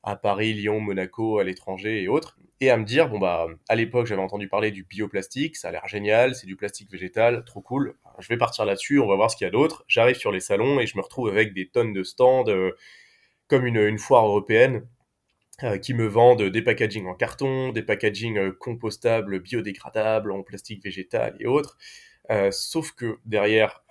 [0.09, 3.77] à Paris, Lyon, Monaco, à l'étranger et autres, et à me dire, bon bah, à
[3.77, 7.61] l'époque, j'avais entendu parler du bioplastique, ça a l'air génial, c'est du plastique végétal, trop
[7.61, 9.85] cool, je vais partir là-dessus, on va voir ce qu'il y a d'autre.
[9.87, 12.73] J'arrive sur les salons et je me retrouve avec des tonnes de stands, euh,
[13.49, 14.89] comme une, une, foire européenne,
[15.63, 20.83] euh, qui me vendent des packaging en carton, des packaging euh, compostables, biodégradables, en plastique
[20.83, 21.77] végétal et autres.
[22.51, 23.83] sauf que derrière,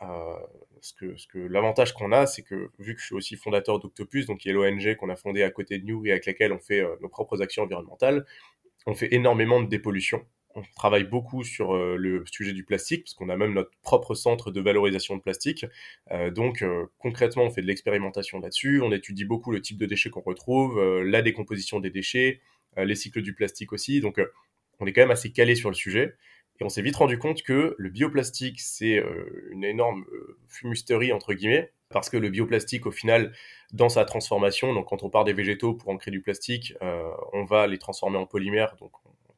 [0.82, 3.80] ce que, ce que l'avantage qu'on a, c'est que vu que je suis aussi fondateur
[3.80, 6.52] d'Octopus, donc qui est l'ONG qu'on a fondé à côté de nous et avec laquelle
[6.52, 8.26] on fait euh, nos propres actions environnementales,
[8.86, 10.26] on fait énormément de dépollution.
[10.56, 14.16] On travaille beaucoup sur euh, le sujet du plastique, parce qu'on a même notre propre
[14.16, 15.66] centre de valorisation de plastique.
[16.12, 16.63] Euh, donc
[16.98, 18.82] concrètement, on fait de l'expérimentation là-dessus.
[18.82, 22.42] On étudie beaucoup le type de déchets qu'on retrouve, la décomposition des déchets,
[22.78, 24.02] les cycles du plastique aussi.
[24.02, 24.20] Donc
[24.80, 26.16] on est quand même assez calé sur le sujet.
[26.60, 29.04] Et on s'est vite rendu compte que le bioplastique, c'est
[29.52, 30.06] une énorme
[30.48, 33.32] fumisterie, entre guillemets, parce que le bioplastique, au final,
[33.74, 36.74] dans sa transformation, donc quand on part des végétaux pour en créer du plastique,
[37.34, 38.91] on va les transformer en polymère, donc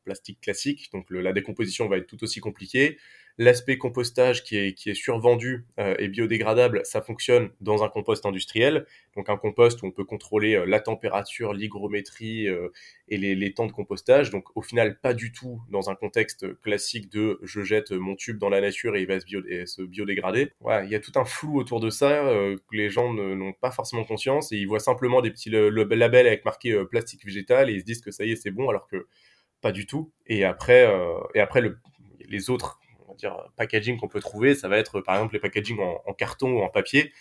[0.09, 2.97] plastique classique, donc la décomposition va être tout aussi compliquée.
[3.41, 8.85] L'aspect compostage qui est, qui survendu euh, et biodégradable, ça fonctionne dans un compost industriel.
[9.15, 12.67] Donc un compost où on peut contrôler euh, la température, l'hygrométrie euh,
[13.07, 14.29] et les, temps de compostage.
[14.29, 18.39] Donc au final, pas du tout dans un contexte classique de je jette mon tube
[18.39, 20.51] dans la nature et il va se, bio, se biodégrader.
[20.83, 24.03] Il y a tout un flou autour de ça que les gens n'ont pas forcément
[24.03, 27.85] conscience et ils voient simplement des petits labels avec marqué plastique végétal et ils se
[27.85, 29.07] disent que ça y est, c'est bon alors que
[29.61, 30.11] pas du tout.
[30.27, 30.87] Et après,
[31.35, 31.77] et après le,
[32.27, 32.79] les autres
[33.19, 36.61] dire, packaging qu'on peut trouver, ça va être par exemple les packaging en, carton ou
[36.61, 37.11] en papier.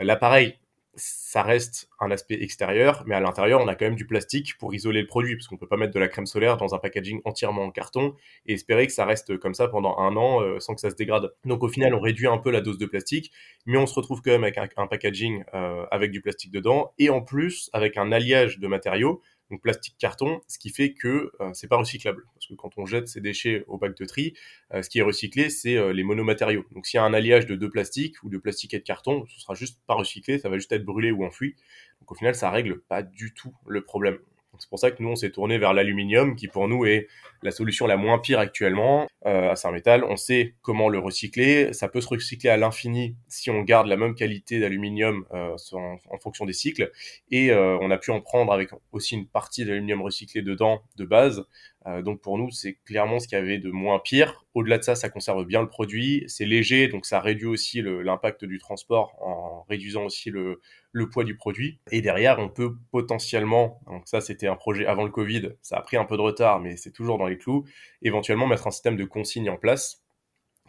[0.00, 0.58] Euh, l'appareil,
[0.96, 4.74] ça reste un aspect extérieur, mais à l'intérieur, on a quand même du plastique pour
[4.74, 7.20] isoler le produit, parce qu'on peut pas mettre de la crème solaire dans un packaging
[7.24, 8.14] entièrement en carton
[8.46, 10.94] et espérer que ça reste comme ça pendant un an euh, sans que ça se
[10.94, 11.32] dégrade.
[11.44, 13.32] Donc au final, on réduit un peu la dose de plastique,
[13.66, 17.10] mais on se retrouve quand même avec un, packaging euh, avec du plastique dedans et
[17.10, 21.50] en plus avec un alliage de matériaux donc plastique carton, ce qui fait que euh,
[21.52, 22.24] c'est pas recyclable.
[22.34, 24.34] Parce que quand on jette ces déchets au bac de tri,
[24.72, 26.64] euh, ce qui est recyclé, c'est euh, les monomatériaux.
[26.72, 29.24] Donc s'il y a un alliage de deux plastiques ou de plastique et de carton,
[29.28, 31.56] ce sera juste pas recyclé, ça va juste être brûlé ou enfoui.
[32.00, 34.18] Donc au final, ça règle pas du tout le problème.
[34.58, 37.08] C'est pour ça que nous, on s'est tourné vers l'aluminium, qui pour nous est
[37.42, 39.06] la solution la moins pire actuellement.
[39.26, 41.72] Euh, c'est un métal, on sait comment le recycler.
[41.72, 46.18] Ça peut se recycler à l'infini si on garde la même qualité d'aluminium euh, en,
[46.18, 46.90] fonction des cycles.
[47.30, 51.04] Et euh, on a pu en prendre avec aussi une partie d'aluminium recyclé dedans de
[51.04, 51.44] base.
[51.86, 54.46] Euh, donc pour nous, c'est clairement ce qu'il y avait de moins pire.
[54.54, 56.24] Au-delà de ça, ça conserve bien le produit.
[56.28, 60.60] C'est léger, donc ça réduit aussi l'impact du transport en réduisant aussi le,
[60.92, 61.80] le poids du produit.
[61.90, 65.82] Et derrière, on peut potentiellement, donc ça c'était un projet avant le Covid, ça a
[65.82, 67.64] pris un peu de retard, mais c'est toujours dans les clous,
[68.00, 70.02] éventuellement mettre un système de consigne en place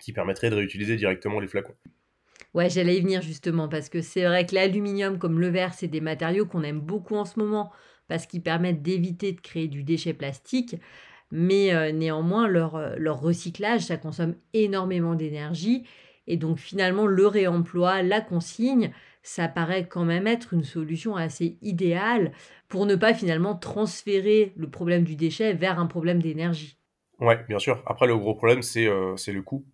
[0.01, 1.75] qui permettrait de réutiliser directement les flacons.
[2.53, 5.87] Ouais, j'allais y venir justement, parce que c'est vrai que l'aluminium comme le verre, c'est
[5.87, 7.71] des matériaux qu'on aime beaucoup en ce moment,
[8.07, 10.75] parce qu'ils permettent d'éviter de créer du déchet plastique.
[11.31, 15.83] Mais euh, néanmoins, leur, euh, leur recyclage, ça consomme énormément d'énergie.
[16.27, 18.91] Et donc finalement, le réemploi, la consigne,
[19.21, 22.31] ça paraît quand même être une solution assez idéale
[22.67, 26.77] pour ne pas finalement transférer le problème du déchet vers un problème d'énergie.
[27.19, 27.81] Ouais, bien sûr.
[27.85, 29.65] Après, le gros problème, c'est euh, le coût.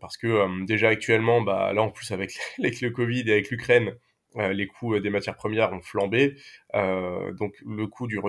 [0.00, 3.92] Parce que déjà actuellement, bah, là en plus avec, avec le Covid et avec l'Ukraine,
[4.36, 6.36] les coûts des matières premières ont flambé.
[6.74, 8.20] donc le coût du,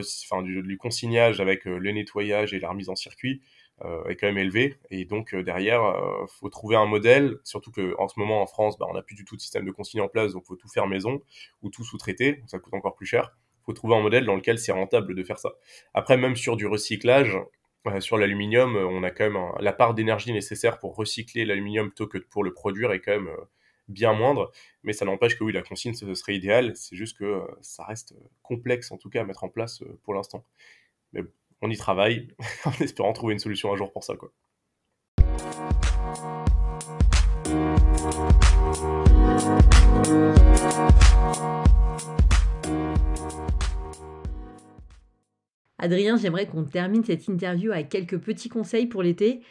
[0.78, 3.42] consignage avec le nettoyage et la remise en circuit,
[3.86, 4.76] euh, est quand même élevé.
[4.92, 8.46] Et donc euh, derrière, euh, faut trouver un modèle, surtout que en ce moment en
[8.46, 10.58] France, bah, on n'a plus du tout de système de consigne en place, donc faut
[10.58, 11.22] tout faire maison
[11.62, 13.38] ou tout sous-traiter, ça coûte encore plus cher.
[13.66, 15.52] Faut trouver un modèle dans lequel c'est rentable de faire ça.
[15.94, 17.38] Après, même sur du recyclage,
[18.02, 22.18] sur l'aluminium, on a quand même la part d'énergie nécessaire pour recycler l'aluminium plutôt que
[22.18, 23.30] pour le produire est quand même
[23.90, 24.52] bien moindre,
[24.84, 28.14] mais ça n'empêche que oui, la consigne ce serait idéal, c'est juste que ça reste
[28.44, 30.46] complexe en tout cas à mettre en place pour l'instant.
[31.12, 31.22] Mais
[31.62, 32.30] on y travaille
[32.66, 34.16] en espérant trouver une solution un jour pour ça.
[34.16, 34.32] Quoi.
[45.82, 49.42] Adrien, j'aimerais qu'on termine cette interview avec quelques petits conseils pour l'été.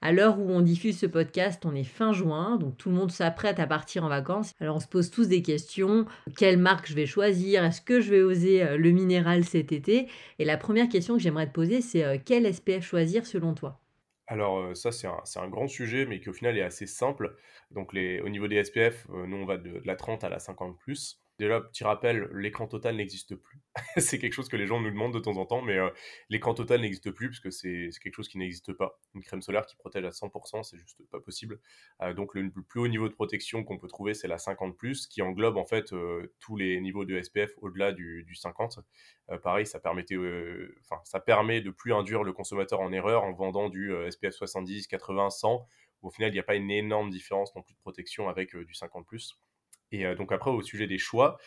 [0.00, 3.10] À l'heure où on diffuse ce podcast, on est fin juin, donc tout le monde
[3.10, 4.54] s'apprête à partir en vacances.
[4.60, 6.06] Alors on se pose tous des questions.
[6.36, 7.64] Quelle marque je vais choisir?
[7.64, 10.08] Est-ce que je vais oser euh, le minéral cet été?
[10.38, 13.80] Et la première question que j'aimerais te poser, c'est euh, quel SPF choisir selon toi?
[14.28, 17.34] Alors euh, ça c'est un, grand sujet mais qui au final est assez simple.
[17.72, 20.76] Donc au niveau des SPF, nous on va de, de, la 30 à la 50
[20.86, 21.18] +.
[21.38, 23.60] Déjà, petit rappel, l'écran total n'existe plus.
[23.96, 25.88] c'est quelque chose que les gens nous demandent de temps en temps, mais euh,
[26.30, 28.98] l'écran total n'existe plus parce que c'est quelque chose qui n'existe pas.
[29.14, 31.60] Une crème solaire qui protège à 100%, c'est juste pas possible.
[32.02, 35.22] Euh, donc le, plus haut niveau de protection qu'on peut trouver, c'est la 50+, qui
[35.22, 38.80] englobe en fait euh, tous les niveaux de SPF au-delà du, du, 50.
[39.40, 44.88] pareil, ça permet de plus induire le consommateur en erreur en vendant du SPF 70,
[44.88, 45.68] 80, 100.
[46.02, 48.72] Au final, il n'y a pas une énorme différence non plus de protection avec du
[48.72, 49.36] 50+.
[49.92, 51.38] Et euh, donc après, au sujet des choix,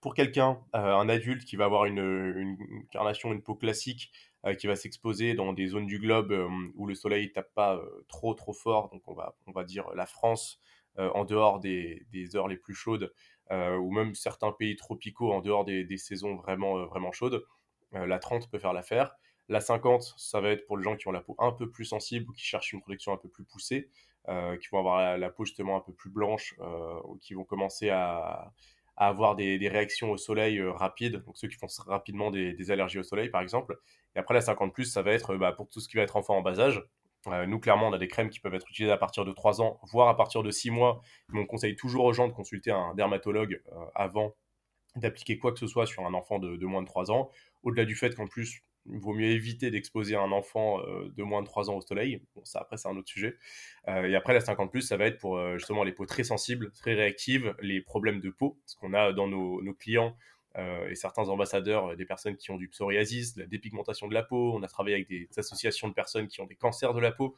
[0.00, 2.56] pour quelqu'un, euh, un adulte qui va avoir une,
[2.90, 4.12] carnation, une peau classique,
[4.46, 6.32] euh, qui va s'exposer dans des zones du globe
[6.76, 10.06] où le soleil tape pas trop trop fort, donc on va, on va dire la
[10.06, 10.60] France
[10.96, 13.12] en dehors des, des, heures les plus chaudes,
[13.50, 17.44] ou même certains pays tropicaux en dehors des, des saisons vraiment, vraiment chaudes,
[17.92, 19.14] la 30 peut faire l'affaire.
[19.48, 21.86] La 50, ça va être pour les gens qui ont la peau un peu plus
[21.86, 23.88] sensible ou qui cherchent une protection un peu plus poussée.
[24.28, 27.88] Euh, qui vont avoir la, peau justement un peu plus blanche, euh, qui vont commencer
[27.88, 28.52] à,
[28.94, 33.02] avoir des, réactions au soleil euh, rapides, donc ceux qui font rapidement des, allergies au
[33.02, 33.78] soleil par exemple.
[34.14, 36.16] Et après la 50 plus, ça va être bah, pour tout ce qui va être
[36.16, 36.84] enfant en bas âge,
[37.46, 39.80] nous, clairement, on a des crèmes qui peuvent être utilisées à partir de 3 ans,
[39.90, 41.02] voire à partir de 6 mois.
[41.28, 43.62] Mais on conseille toujours aux gens de consulter un dermatologue
[43.94, 44.34] avant
[44.96, 47.30] d'appliquer quoi que ce soit sur un enfant de, de moins de 3 ans.
[47.64, 51.42] Au-delà du fait qu'en plus, il vaut mieux éviter d'exposer un enfant euh, de moins
[51.42, 52.22] de 3 ans au soleil.
[52.34, 53.36] Bon, ça, après, c'est un autre sujet.
[53.88, 56.72] Euh, et après, la 50+, ça va être pour euh, justement les peaux très sensibles,
[56.72, 58.58] très réactives, les problèmes de peau.
[58.66, 60.16] Ce qu'on a dans nos, clients
[60.90, 64.54] et certains ambassadeurs, des personnes qui ont du psoriasis, la dépigmentation de la peau.
[64.54, 67.36] On a travaillé avec des associations de personnes qui ont des cancers de la peau.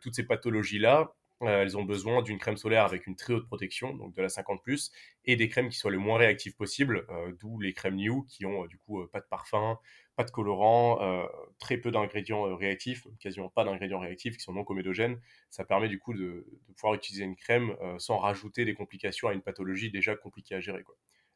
[0.00, 4.14] toutes ces pathologies-là, elles ont besoin d'une crème solaire avec une très haute protection, donc
[4.14, 4.92] de la 50+,
[5.24, 7.04] et des crèmes qui soient le moins réactives possible,
[7.40, 9.76] d'où les crèmes New qui ont du coup pas de parfum,
[10.16, 11.26] pas de colorant, euh,
[11.58, 15.20] très peu d'ingrédients euh, réactifs, quasiment pas d'ingrédients réactifs qui sont non comédogènes.
[15.50, 16.46] Ça permet du coup de,
[16.76, 20.60] pouvoir utiliser une crème euh, sans rajouter des complications à une pathologie déjà compliquée à
[20.60, 20.82] gérer.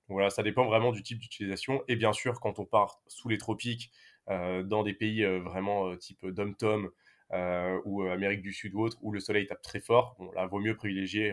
[0.08, 1.82] Donc voilà, ça dépend vraiment du type d'utilisation.
[1.88, 3.90] Et bien sûr, quand on part sous les tropiques,
[4.28, 6.90] dans des pays vraiment type Dom-Tom
[7.84, 10.60] ou Amérique du Sud ou autre, où le soleil tape très fort, bon, là, vaut
[10.60, 11.32] mieux privilégier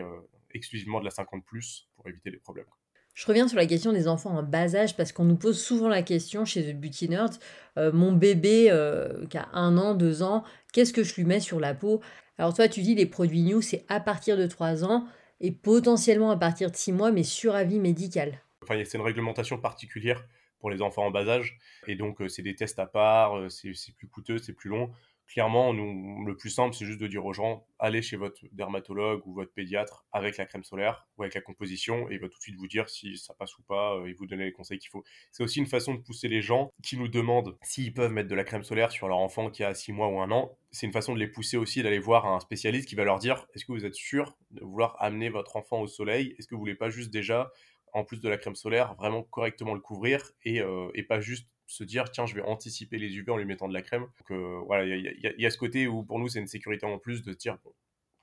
[0.52, 2.66] exclusivement de la 50+, pour éviter les problèmes.
[3.14, 5.88] Je reviens sur la question des enfants en bas âge parce qu'on nous pose souvent
[5.88, 7.38] la question chez The Beauty Nerds
[7.78, 11.38] euh, mon bébé euh, qui a un an, deux ans, qu'est-ce que je lui mets
[11.38, 12.00] sur la peau?
[12.38, 15.06] Alors, toi, tu dis les produits New, c'est à partir de trois ans
[15.40, 18.40] et potentiellement à partir de six mois, mais sur avis médical.
[18.68, 20.24] C'est une réglementation particulière
[20.64, 23.74] pour les enfants en bas âge et donc euh, c'est des tests à part, c'est
[23.98, 24.90] plus coûteux, c'est plus long
[25.26, 29.26] clairement, nous, le plus simple, c'est juste de dire aux gens, allez chez votre dermatologue
[29.26, 32.42] ou votre pédiatre avec la crème solaire ou avec la composition et va tout de
[32.42, 34.90] suite vous dire si ça passe ou pas euh, et vous donner les conseils qu'il
[34.90, 35.04] faut.
[35.32, 38.34] C'est aussi une façon de pousser les gens qui nous demandent s'ils peuvent mettre de
[38.34, 40.56] la crème solaire sur leur enfant qui a 6 mois ou un an.
[40.70, 43.46] C'est une façon de les pousser aussi d'aller voir un spécialiste qui va leur dire,
[43.54, 46.34] est-ce que vous êtes sûr de vouloir amener votre enfant au soleil?
[46.38, 47.50] Est-ce que vous voulez pas juste déjà
[47.94, 51.48] en plus de la crème solaire, vraiment correctement le couvrir et, euh, et pas juste
[51.66, 54.02] se dire tiens je vais anticiper les UV en lui mettant de la crème.
[54.02, 56.98] Donc euh, voilà il y, a ce côté où pour nous c'est une sécurité en
[56.98, 57.56] plus de dire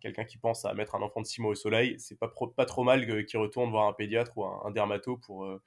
[0.02, 2.66] quelqu'un qui pense à mettre un enfant de 6 mois au soleil c'est pas, pas
[2.66, 5.62] trop mal qu'il retourne voir un pédiatre ou un, dermato pour, euh,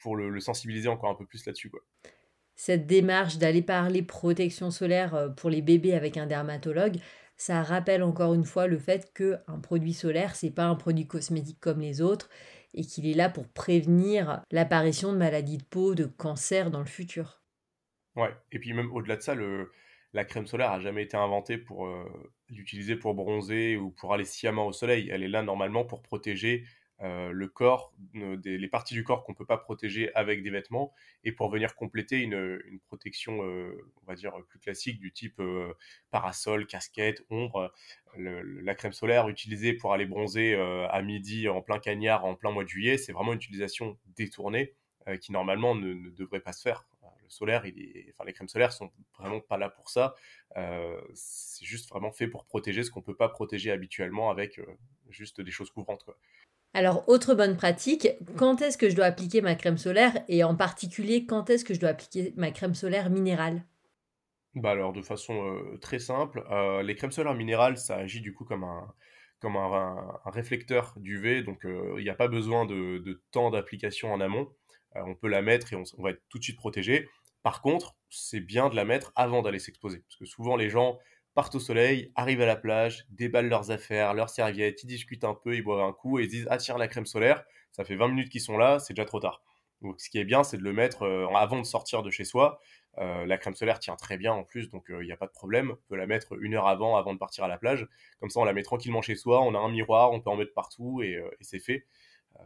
[0.00, 1.70] pour le, sensibiliser encore un peu plus là-dessus
[2.56, 6.96] cette démarche d'aller parler protection solaire pour les bébés avec un dermatologue
[7.36, 11.60] ça rappelle encore une fois le fait qu'un produit solaire c'est pas un produit cosmétique
[11.60, 12.28] comme les autres
[12.74, 16.86] et qu'il est là pour prévenir l'apparition de maladies de peau, de cancer dans le
[16.86, 17.42] futur.
[18.16, 19.34] Ouais, et puis même au-delà de ça,
[20.12, 22.04] la crème solaire a jamais été inventée pour euh,
[22.48, 25.08] l'utiliser pour bronzer ou pour aller sciemment au soleil.
[25.10, 26.64] Elle est là normalement pour protéger
[27.02, 30.92] euh, le corps, les parties du corps qu'on ne peut pas protéger avec des vêtements,
[31.24, 35.72] et pour venir compléter une, protection, euh, on va dire, plus classique du type euh,
[36.10, 37.72] parasol, casquette, ombre.
[38.16, 42.64] la crème solaire utilisée pour aller bronzer à midi en plein cagnard, en plein mois
[42.64, 44.74] de juillet, c'est vraiment une utilisation détournée
[45.20, 46.86] qui normalement ne, devrait pas se faire.
[47.28, 47.62] Solaire,
[48.10, 50.16] enfin, les crèmes solaires sont vraiment pas là pour ça.
[51.14, 54.60] c'est juste vraiment fait pour protéger ce qu'on ne peut pas protéger habituellement avec
[55.10, 56.04] juste des choses couvrantes.
[56.72, 60.54] Alors, autre bonne pratique, quand est-ce que je dois appliquer ma crème solaire et en
[60.54, 63.64] particulier quand est-ce que je dois appliquer ma crème solaire minérale?
[64.54, 66.42] Bah alors de façon très simple,
[66.84, 68.92] les crèmes solaires minérales, ça agit du coup comme un,
[69.40, 74.48] comme un, réflecteur d'UV, donc il n'y a pas besoin de, temps d'application en amont.
[74.94, 77.08] on peut la mettre et on, va être tout de suite protégé.
[77.42, 80.98] Par contre, c'est bien de la mettre avant d'aller s'exposer, parce que souvent les gens
[81.34, 85.34] partent au soleil, arrivent à la plage, déballent leurs affaires, leurs serviettes, ils discutent un
[85.34, 87.96] peu, ils boivent un coup et ils disent Ah, tiens, la crème solaire, ça fait
[87.96, 89.42] 20 minutes qu'ils sont là, c'est déjà trop tard.
[89.82, 92.24] Donc, ce qui est bien, c'est de le mettre euh, avant de sortir de chez
[92.24, 92.60] soi.
[92.98, 95.26] Euh, la crème solaire tient très bien en plus, donc il euh, n'y a pas
[95.26, 95.70] de problème.
[95.70, 97.86] On peut la mettre une heure avant, avant de partir à la plage.
[98.18, 99.40] Comme ça, on la met tranquillement chez soi.
[99.40, 101.86] On a un miroir, on peut en mettre partout et, c'est fait.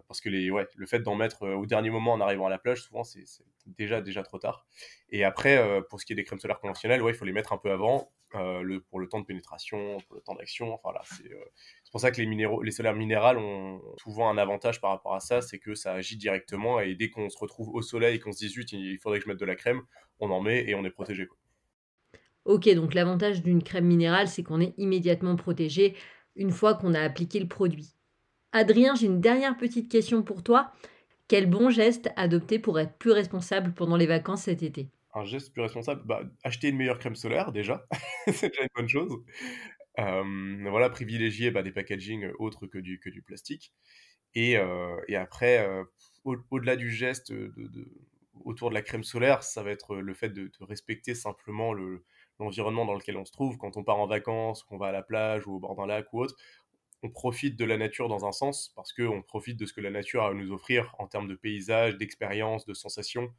[0.06, 3.04] parce que le fait d'en mettre au dernier moment en arrivant à la plage, souvent,
[3.04, 3.24] c'est
[3.66, 4.66] déjà, déjà trop tard.
[5.10, 7.52] Et après, pour ce qui est des crèmes solaires conventionnelles, ouais, il faut les mettre
[7.52, 8.12] un peu avant.
[8.36, 10.74] Euh, pour le temps de pénétration, pour le temps d'action.
[10.74, 11.38] Enfin, c'est euh,
[11.92, 15.20] pour ça que les, minéraux, les solaires minérales ont souvent un avantage par rapport à
[15.20, 18.32] ça, c'est que ça agit directement et dès qu'on se retrouve au soleil et qu'on
[18.32, 19.82] se dit il faudrait que je mette de la crème,
[20.18, 21.28] on en met et on est protégé.
[22.44, 25.94] Ok, donc l'avantage d'une crème minérale, c'est qu'on est immédiatement protégé
[26.34, 27.94] une fois qu'on a appliqué le produit.
[28.52, 30.72] Adrien, j'ai une dernière petite question pour toi.
[31.28, 34.90] Quel bon geste adopter pour être plus responsable pendant les vacances cet été?
[35.14, 37.86] Un geste plus responsable, bah, acheter une meilleure crème solaire déjà,
[38.26, 39.24] c'est déjà une bonne chose.
[40.00, 43.72] Euh, voilà, privilégier bah, des packagings autres que du, que du plastique.
[44.34, 45.84] Et, euh, et après, euh,
[46.24, 47.88] au-delà du geste de,
[48.44, 51.72] autour de la crème solaire, ça va être le fait de, respecter simplement
[52.38, 53.56] l'environnement dans lequel on se trouve.
[53.58, 56.12] Quand on part en vacances, qu'on va à la plage ou au bord d'un lac
[56.12, 56.34] ou autre,
[57.04, 59.90] on profite de la nature dans un sens, parce qu'on profite de ce que la
[59.90, 63.30] nature a à nous offrir en termes de paysage, d'expérience, de sensations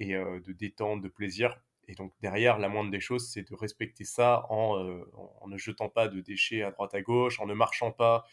[0.00, 1.60] et de détente, de plaisir.
[1.86, 5.02] Et donc derrière, la moindre des choses, c'est de respecter ça en,
[5.40, 8.24] en, ne jetant pas de déchets à droite à gauche, en ne marchant pas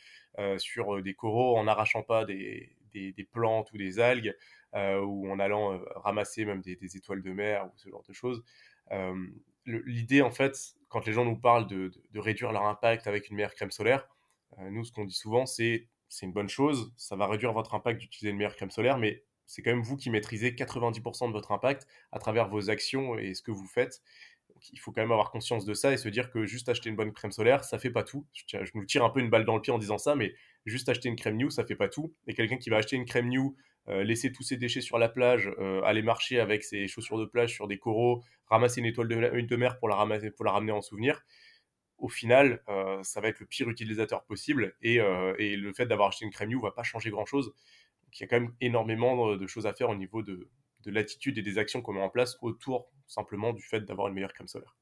[0.57, 4.36] sur des coraux, en n'arrachant pas des, des, plantes ou des algues,
[4.74, 8.43] ou en allant ramasser même des, des, étoiles de mer ou ce genre de choses.
[9.65, 10.55] L'idée, en fait,
[10.88, 14.07] quand les gens nous parlent de, de, réduire leur impact avec une meilleure crème solaire,
[14.59, 17.99] nous, ce qu'on dit souvent, c'est c'est une bonne chose, ça va réduire votre impact
[17.99, 21.51] d'utiliser une meilleure crème solaire, mais c'est quand même vous qui maîtrisez 90% de votre
[21.51, 24.01] impact à travers vos actions et ce que vous faites.
[24.73, 26.95] il faut quand même avoir conscience de ça et se dire que juste acheter une
[26.95, 28.25] bonne crème solaire, ça fait pas tout.
[28.33, 30.33] Je, je nous tire un peu une balle dans le pied en disant ça, mais
[30.65, 32.13] juste acheter une crème new, ça fait pas tout.
[32.27, 33.55] Et quelqu'un qui va acheter une crème new,
[33.89, 37.25] euh, laisser tous ses déchets sur la plage, euh, aller marcher avec ses chaussures de
[37.25, 40.51] plage sur des coraux, ramasser une étoile de, de mer pour la, ramasser, pour la
[40.51, 41.21] ramener en souvenir,
[41.97, 44.75] au final, euh, ça va être le pire utilisateur possible.
[44.81, 44.95] Et,
[45.39, 47.09] et le fait d'avoir acheté une crème new va pas changer
[48.08, 50.49] grand-chose il y a quand même énormément de choses à faire au niveau de,
[50.86, 54.34] l'attitude et des actions qu'on met en place autour simplement du fait d'avoir une meilleure
[54.34, 54.78] crème solaire.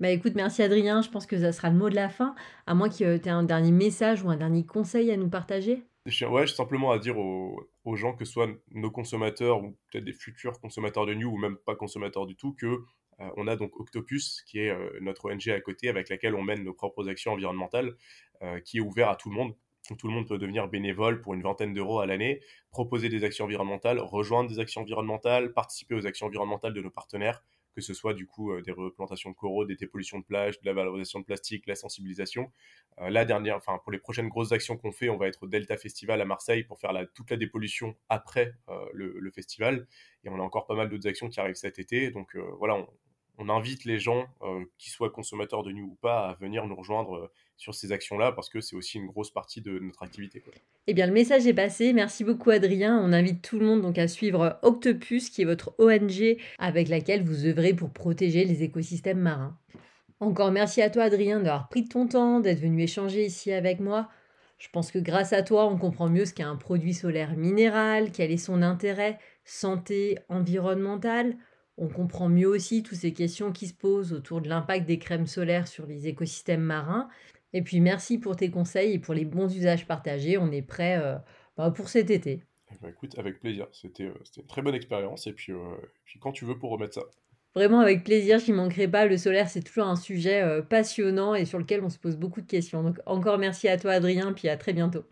[0.00, 2.34] Bah écoute, merci Adrien, je pense que ça sera le mot de la fin,
[2.66, 5.84] à moins que tu aies un dernier message ou un dernier conseil à nous partager.
[6.28, 10.58] Ouais, simplement à dire aux, gens, que ce soit nos consommateurs ou peut-être des futurs
[10.60, 12.66] consommateurs de New ou même pas consommateurs du tout, que
[13.20, 16.42] euh, on a donc Octopus, qui est euh, notre ONG à côté avec laquelle on
[16.42, 17.94] mène nos propres actions environnementales,
[18.42, 19.54] euh, qui est ouvert à tout le monde
[19.96, 22.40] tout le monde peut devenir bénévole pour une vingtaine d'euros à l'année,
[22.70, 27.42] proposer des actions environnementales, rejoindre des actions environnementales, participer aux actions environnementales de nos partenaires,
[27.74, 30.66] que ce soit du coup euh, des replantations de coraux, des dépollutions de plage, de
[30.66, 32.52] la valorisation de plastique, la sensibilisation.
[33.00, 35.46] Euh, la dernière, enfin pour les prochaines grosses actions qu'on fait, on va être au
[35.46, 39.86] Delta Festival à Marseille pour faire toute la dépollution après euh, le, festival.
[40.24, 42.10] Et on a encore pas mal d'autres actions qui arrivent cet été.
[42.10, 42.86] Donc voilà,
[43.38, 46.76] on invite les gens, euh, qu'ils soient consommateurs de New ou pas, à venir nous
[46.76, 50.42] rejoindre euh, sur ces actions-là parce que c'est aussi une grosse partie de notre activité.
[50.86, 51.92] Eh bien, le message est passé.
[51.92, 52.98] Merci beaucoup, Adrien.
[53.02, 57.22] On invite tout le monde donc à suivre Octopus, qui est votre ONG avec laquelle
[57.22, 59.56] vous œuvrez pour protéger les écosystèmes marins.
[60.20, 64.08] Encore merci à toi, Adrien, d'avoir pris ton temps, d'être venu échanger ici avec moi.
[64.58, 68.12] Je pense que grâce à toi, on comprend mieux ce qu'est un produit solaire minéral,
[68.12, 71.36] quel est son intérêt, santé, environnemental.
[71.78, 75.26] On comprend mieux aussi toutes ces questions qui se posent autour de l'impact des crèmes
[75.26, 77.08] solaires sur les écosystèmes marins.
[77.52, 80.38] Et puis merci pour tes conseils et pour les bons usages partagés.
[80.38, 81.16] On est prêt euh,
[81.56, 82.42] bah, pour cet été.
[82.70, 83.66] Eh ben, écoute, avec plaisir.
[83.72, 85.26] C'était euh, une très bonne expérience.
[85.26, 87.02] Et puis, euh, puis quand tu veux pour remettre ça.
[87.54, 89.04] Vraiment avec plaisir, je n'y manquerai pas.
[89.04, 92.46] Le solaire, c'est toujours un sujet passionnant et sur lequel on se pose beaucoup de
[92.46, 92.82] questions.
[92.82, 95.04] Donc encore merci à toi Adrien, puis à très bientôt.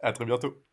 [0.00, 0.64] À très bientôt.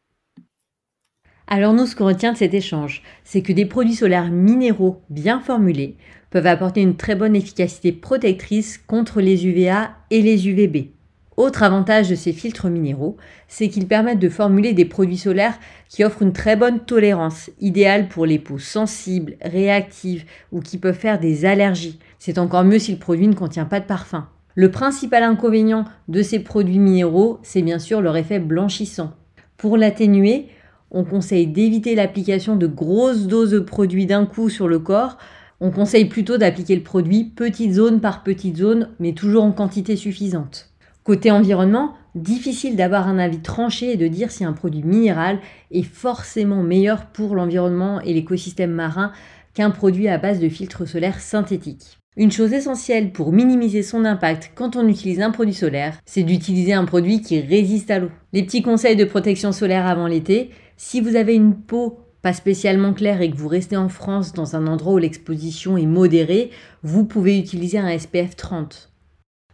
[1.48, 5.40] Alors nous, ce qu'on retient de cet échange, c'est que des produits solaires minéraux bien
[5.40, 5.98] formulés
[6.30, 10.92] peuvent apporter une très bonne efficacité protectrice contre les UVA et les UVB.
[11.38, 13.18] Autre avantage de ces filtres minéraux,
[13.48, 15.58] c'est qu'ils permettent de formuler des produits solaires
[15.90, 20.94] qui offrent une très bonne tolérance, idéale pour les peaux sensibles, réactives ou qui peuvent
[20.94, 22.00] faire des allergies.
[22.20, 24.28] C'est encore mieux si le produit ne contient pas de parfum.
[24.56, 29.14] Le principal inconvénient de ces produits minéraux, c'est bien sûr leur effet blanchissant.
[29.58, 30.48] Pour l'atténuer,
[30.92, 35.18] on conseille d'éviter l'application de grosses doses de produits d'un coup sur le corps.
[35.62, 39.96] On conseille plutôt d'appliquer le produit petite zone par petite zone, mais toujours en quantité
[39.96, 40.70] suffisante.
[41.04, 45.40] Côté environnement, difficile d'avoir un avis tranché et de dire si un produit minéral
[45.72, 49.12] est forcément meilleur pour l'environnement et l'écosystème marin
[49.54, 51.98] qu'un produit à base de filtres solaires synthétiques.
[52.18, 56.74] Une chose essentielle pour minimiser son impact quand on utilise un produit solaire, c'est d'utiliser
[56.74, 58.10] un produit qui résiste à l'eau.
[58.34, 60.50] Les petits conseils de protection solaire avant l'été,
[60.84, 64.56] si vous avez une peau pas spécialement claire et que vous restez en France dans
[64.56, 66.50] un endroit où l'exposition est modérée,
[66.82, 68.90] vous pouvez utiliser un SPF 30.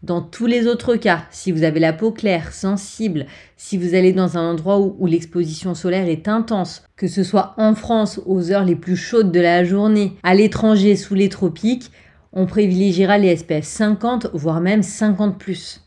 [0.04, 3.26] Dans tous les autres cas, si vous avez la peau claire, sensible,
[3.58, 7.76] si vous allez dans un endroit où, l'exposition solaire est intense, que ce soit en
[7.76, 11.92] France aux heures les plus chaudes de la journée, à l'étranger sous les tropiques,
[12.32, 15.44] on privilégiera les SPF 50, voire même 50⁇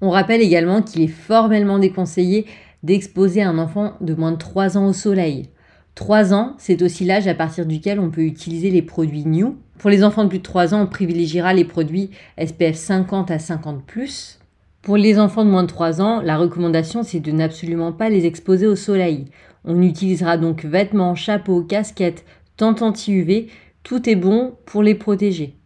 [0.00, 2.46] On rappelle également qu'il est formellement déconseillé
[2.84, 5.48] d'exposer un enfant de moins de 3 ans au soleil.
[5.94, 9.56] 3 ans, c'est aussi l'âge à partir duquel on peut utiliser les produits New.
[9.78, 13.38] Pour les enfants de plus de 3 ans, on privilégiera les produits SPF 50 à
[13.38, 13.82] 50⁇
[14.82, 18.26] Pour les enfants de moins de 3 ans, la recommandation c'est de n'absolument pas les
[18.26, 19.26] exposer au soleil.
[19.64, 22.24] On utilisera donc vêtements, chapeaux, casquettes,
[22.58, 23.48] tentes anti-UV,
[23.82, 25.56] tout est bon pour les protéger.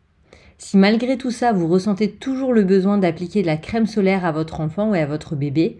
[0.56, 4.32] Si malgré tout ça, vous ressentez toujours le besoin d'appliquer de la crème solaire à
[4.32, 5.78] votre enfant ou à votre bébé,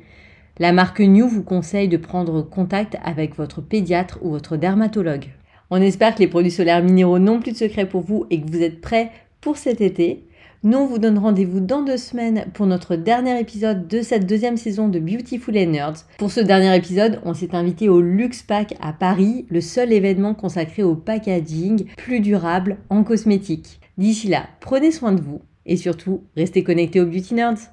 [0.59, 5.26] la marque New vous conseille de prendre contact avec votre pédiatre ou votre dermatologue.
[5.70, 8.50] On espère que les produits solaires minéraux n'ont plus de secret pour vous et que
[8.50, 10.24] vous êtes prêts pour cet été.
[10.64, 14.56] Nous, on vous donne rendez-vous dans deux semaines pour notre dernier épisode de cette deuxième
[14.56, 16.06] saison de Beautiful and Nerds.
[16.18, 20.34] Pour ce dernier épisode, on s'est invité au Luxe Pack à Paris, le seul événement
[20.34, 23.80] consacré au packaging plus durable en cosmétique.
[23.98, 27.70] D'ici là, prenez soin de vous et surtout, restez connectés aux Beauty Nerds.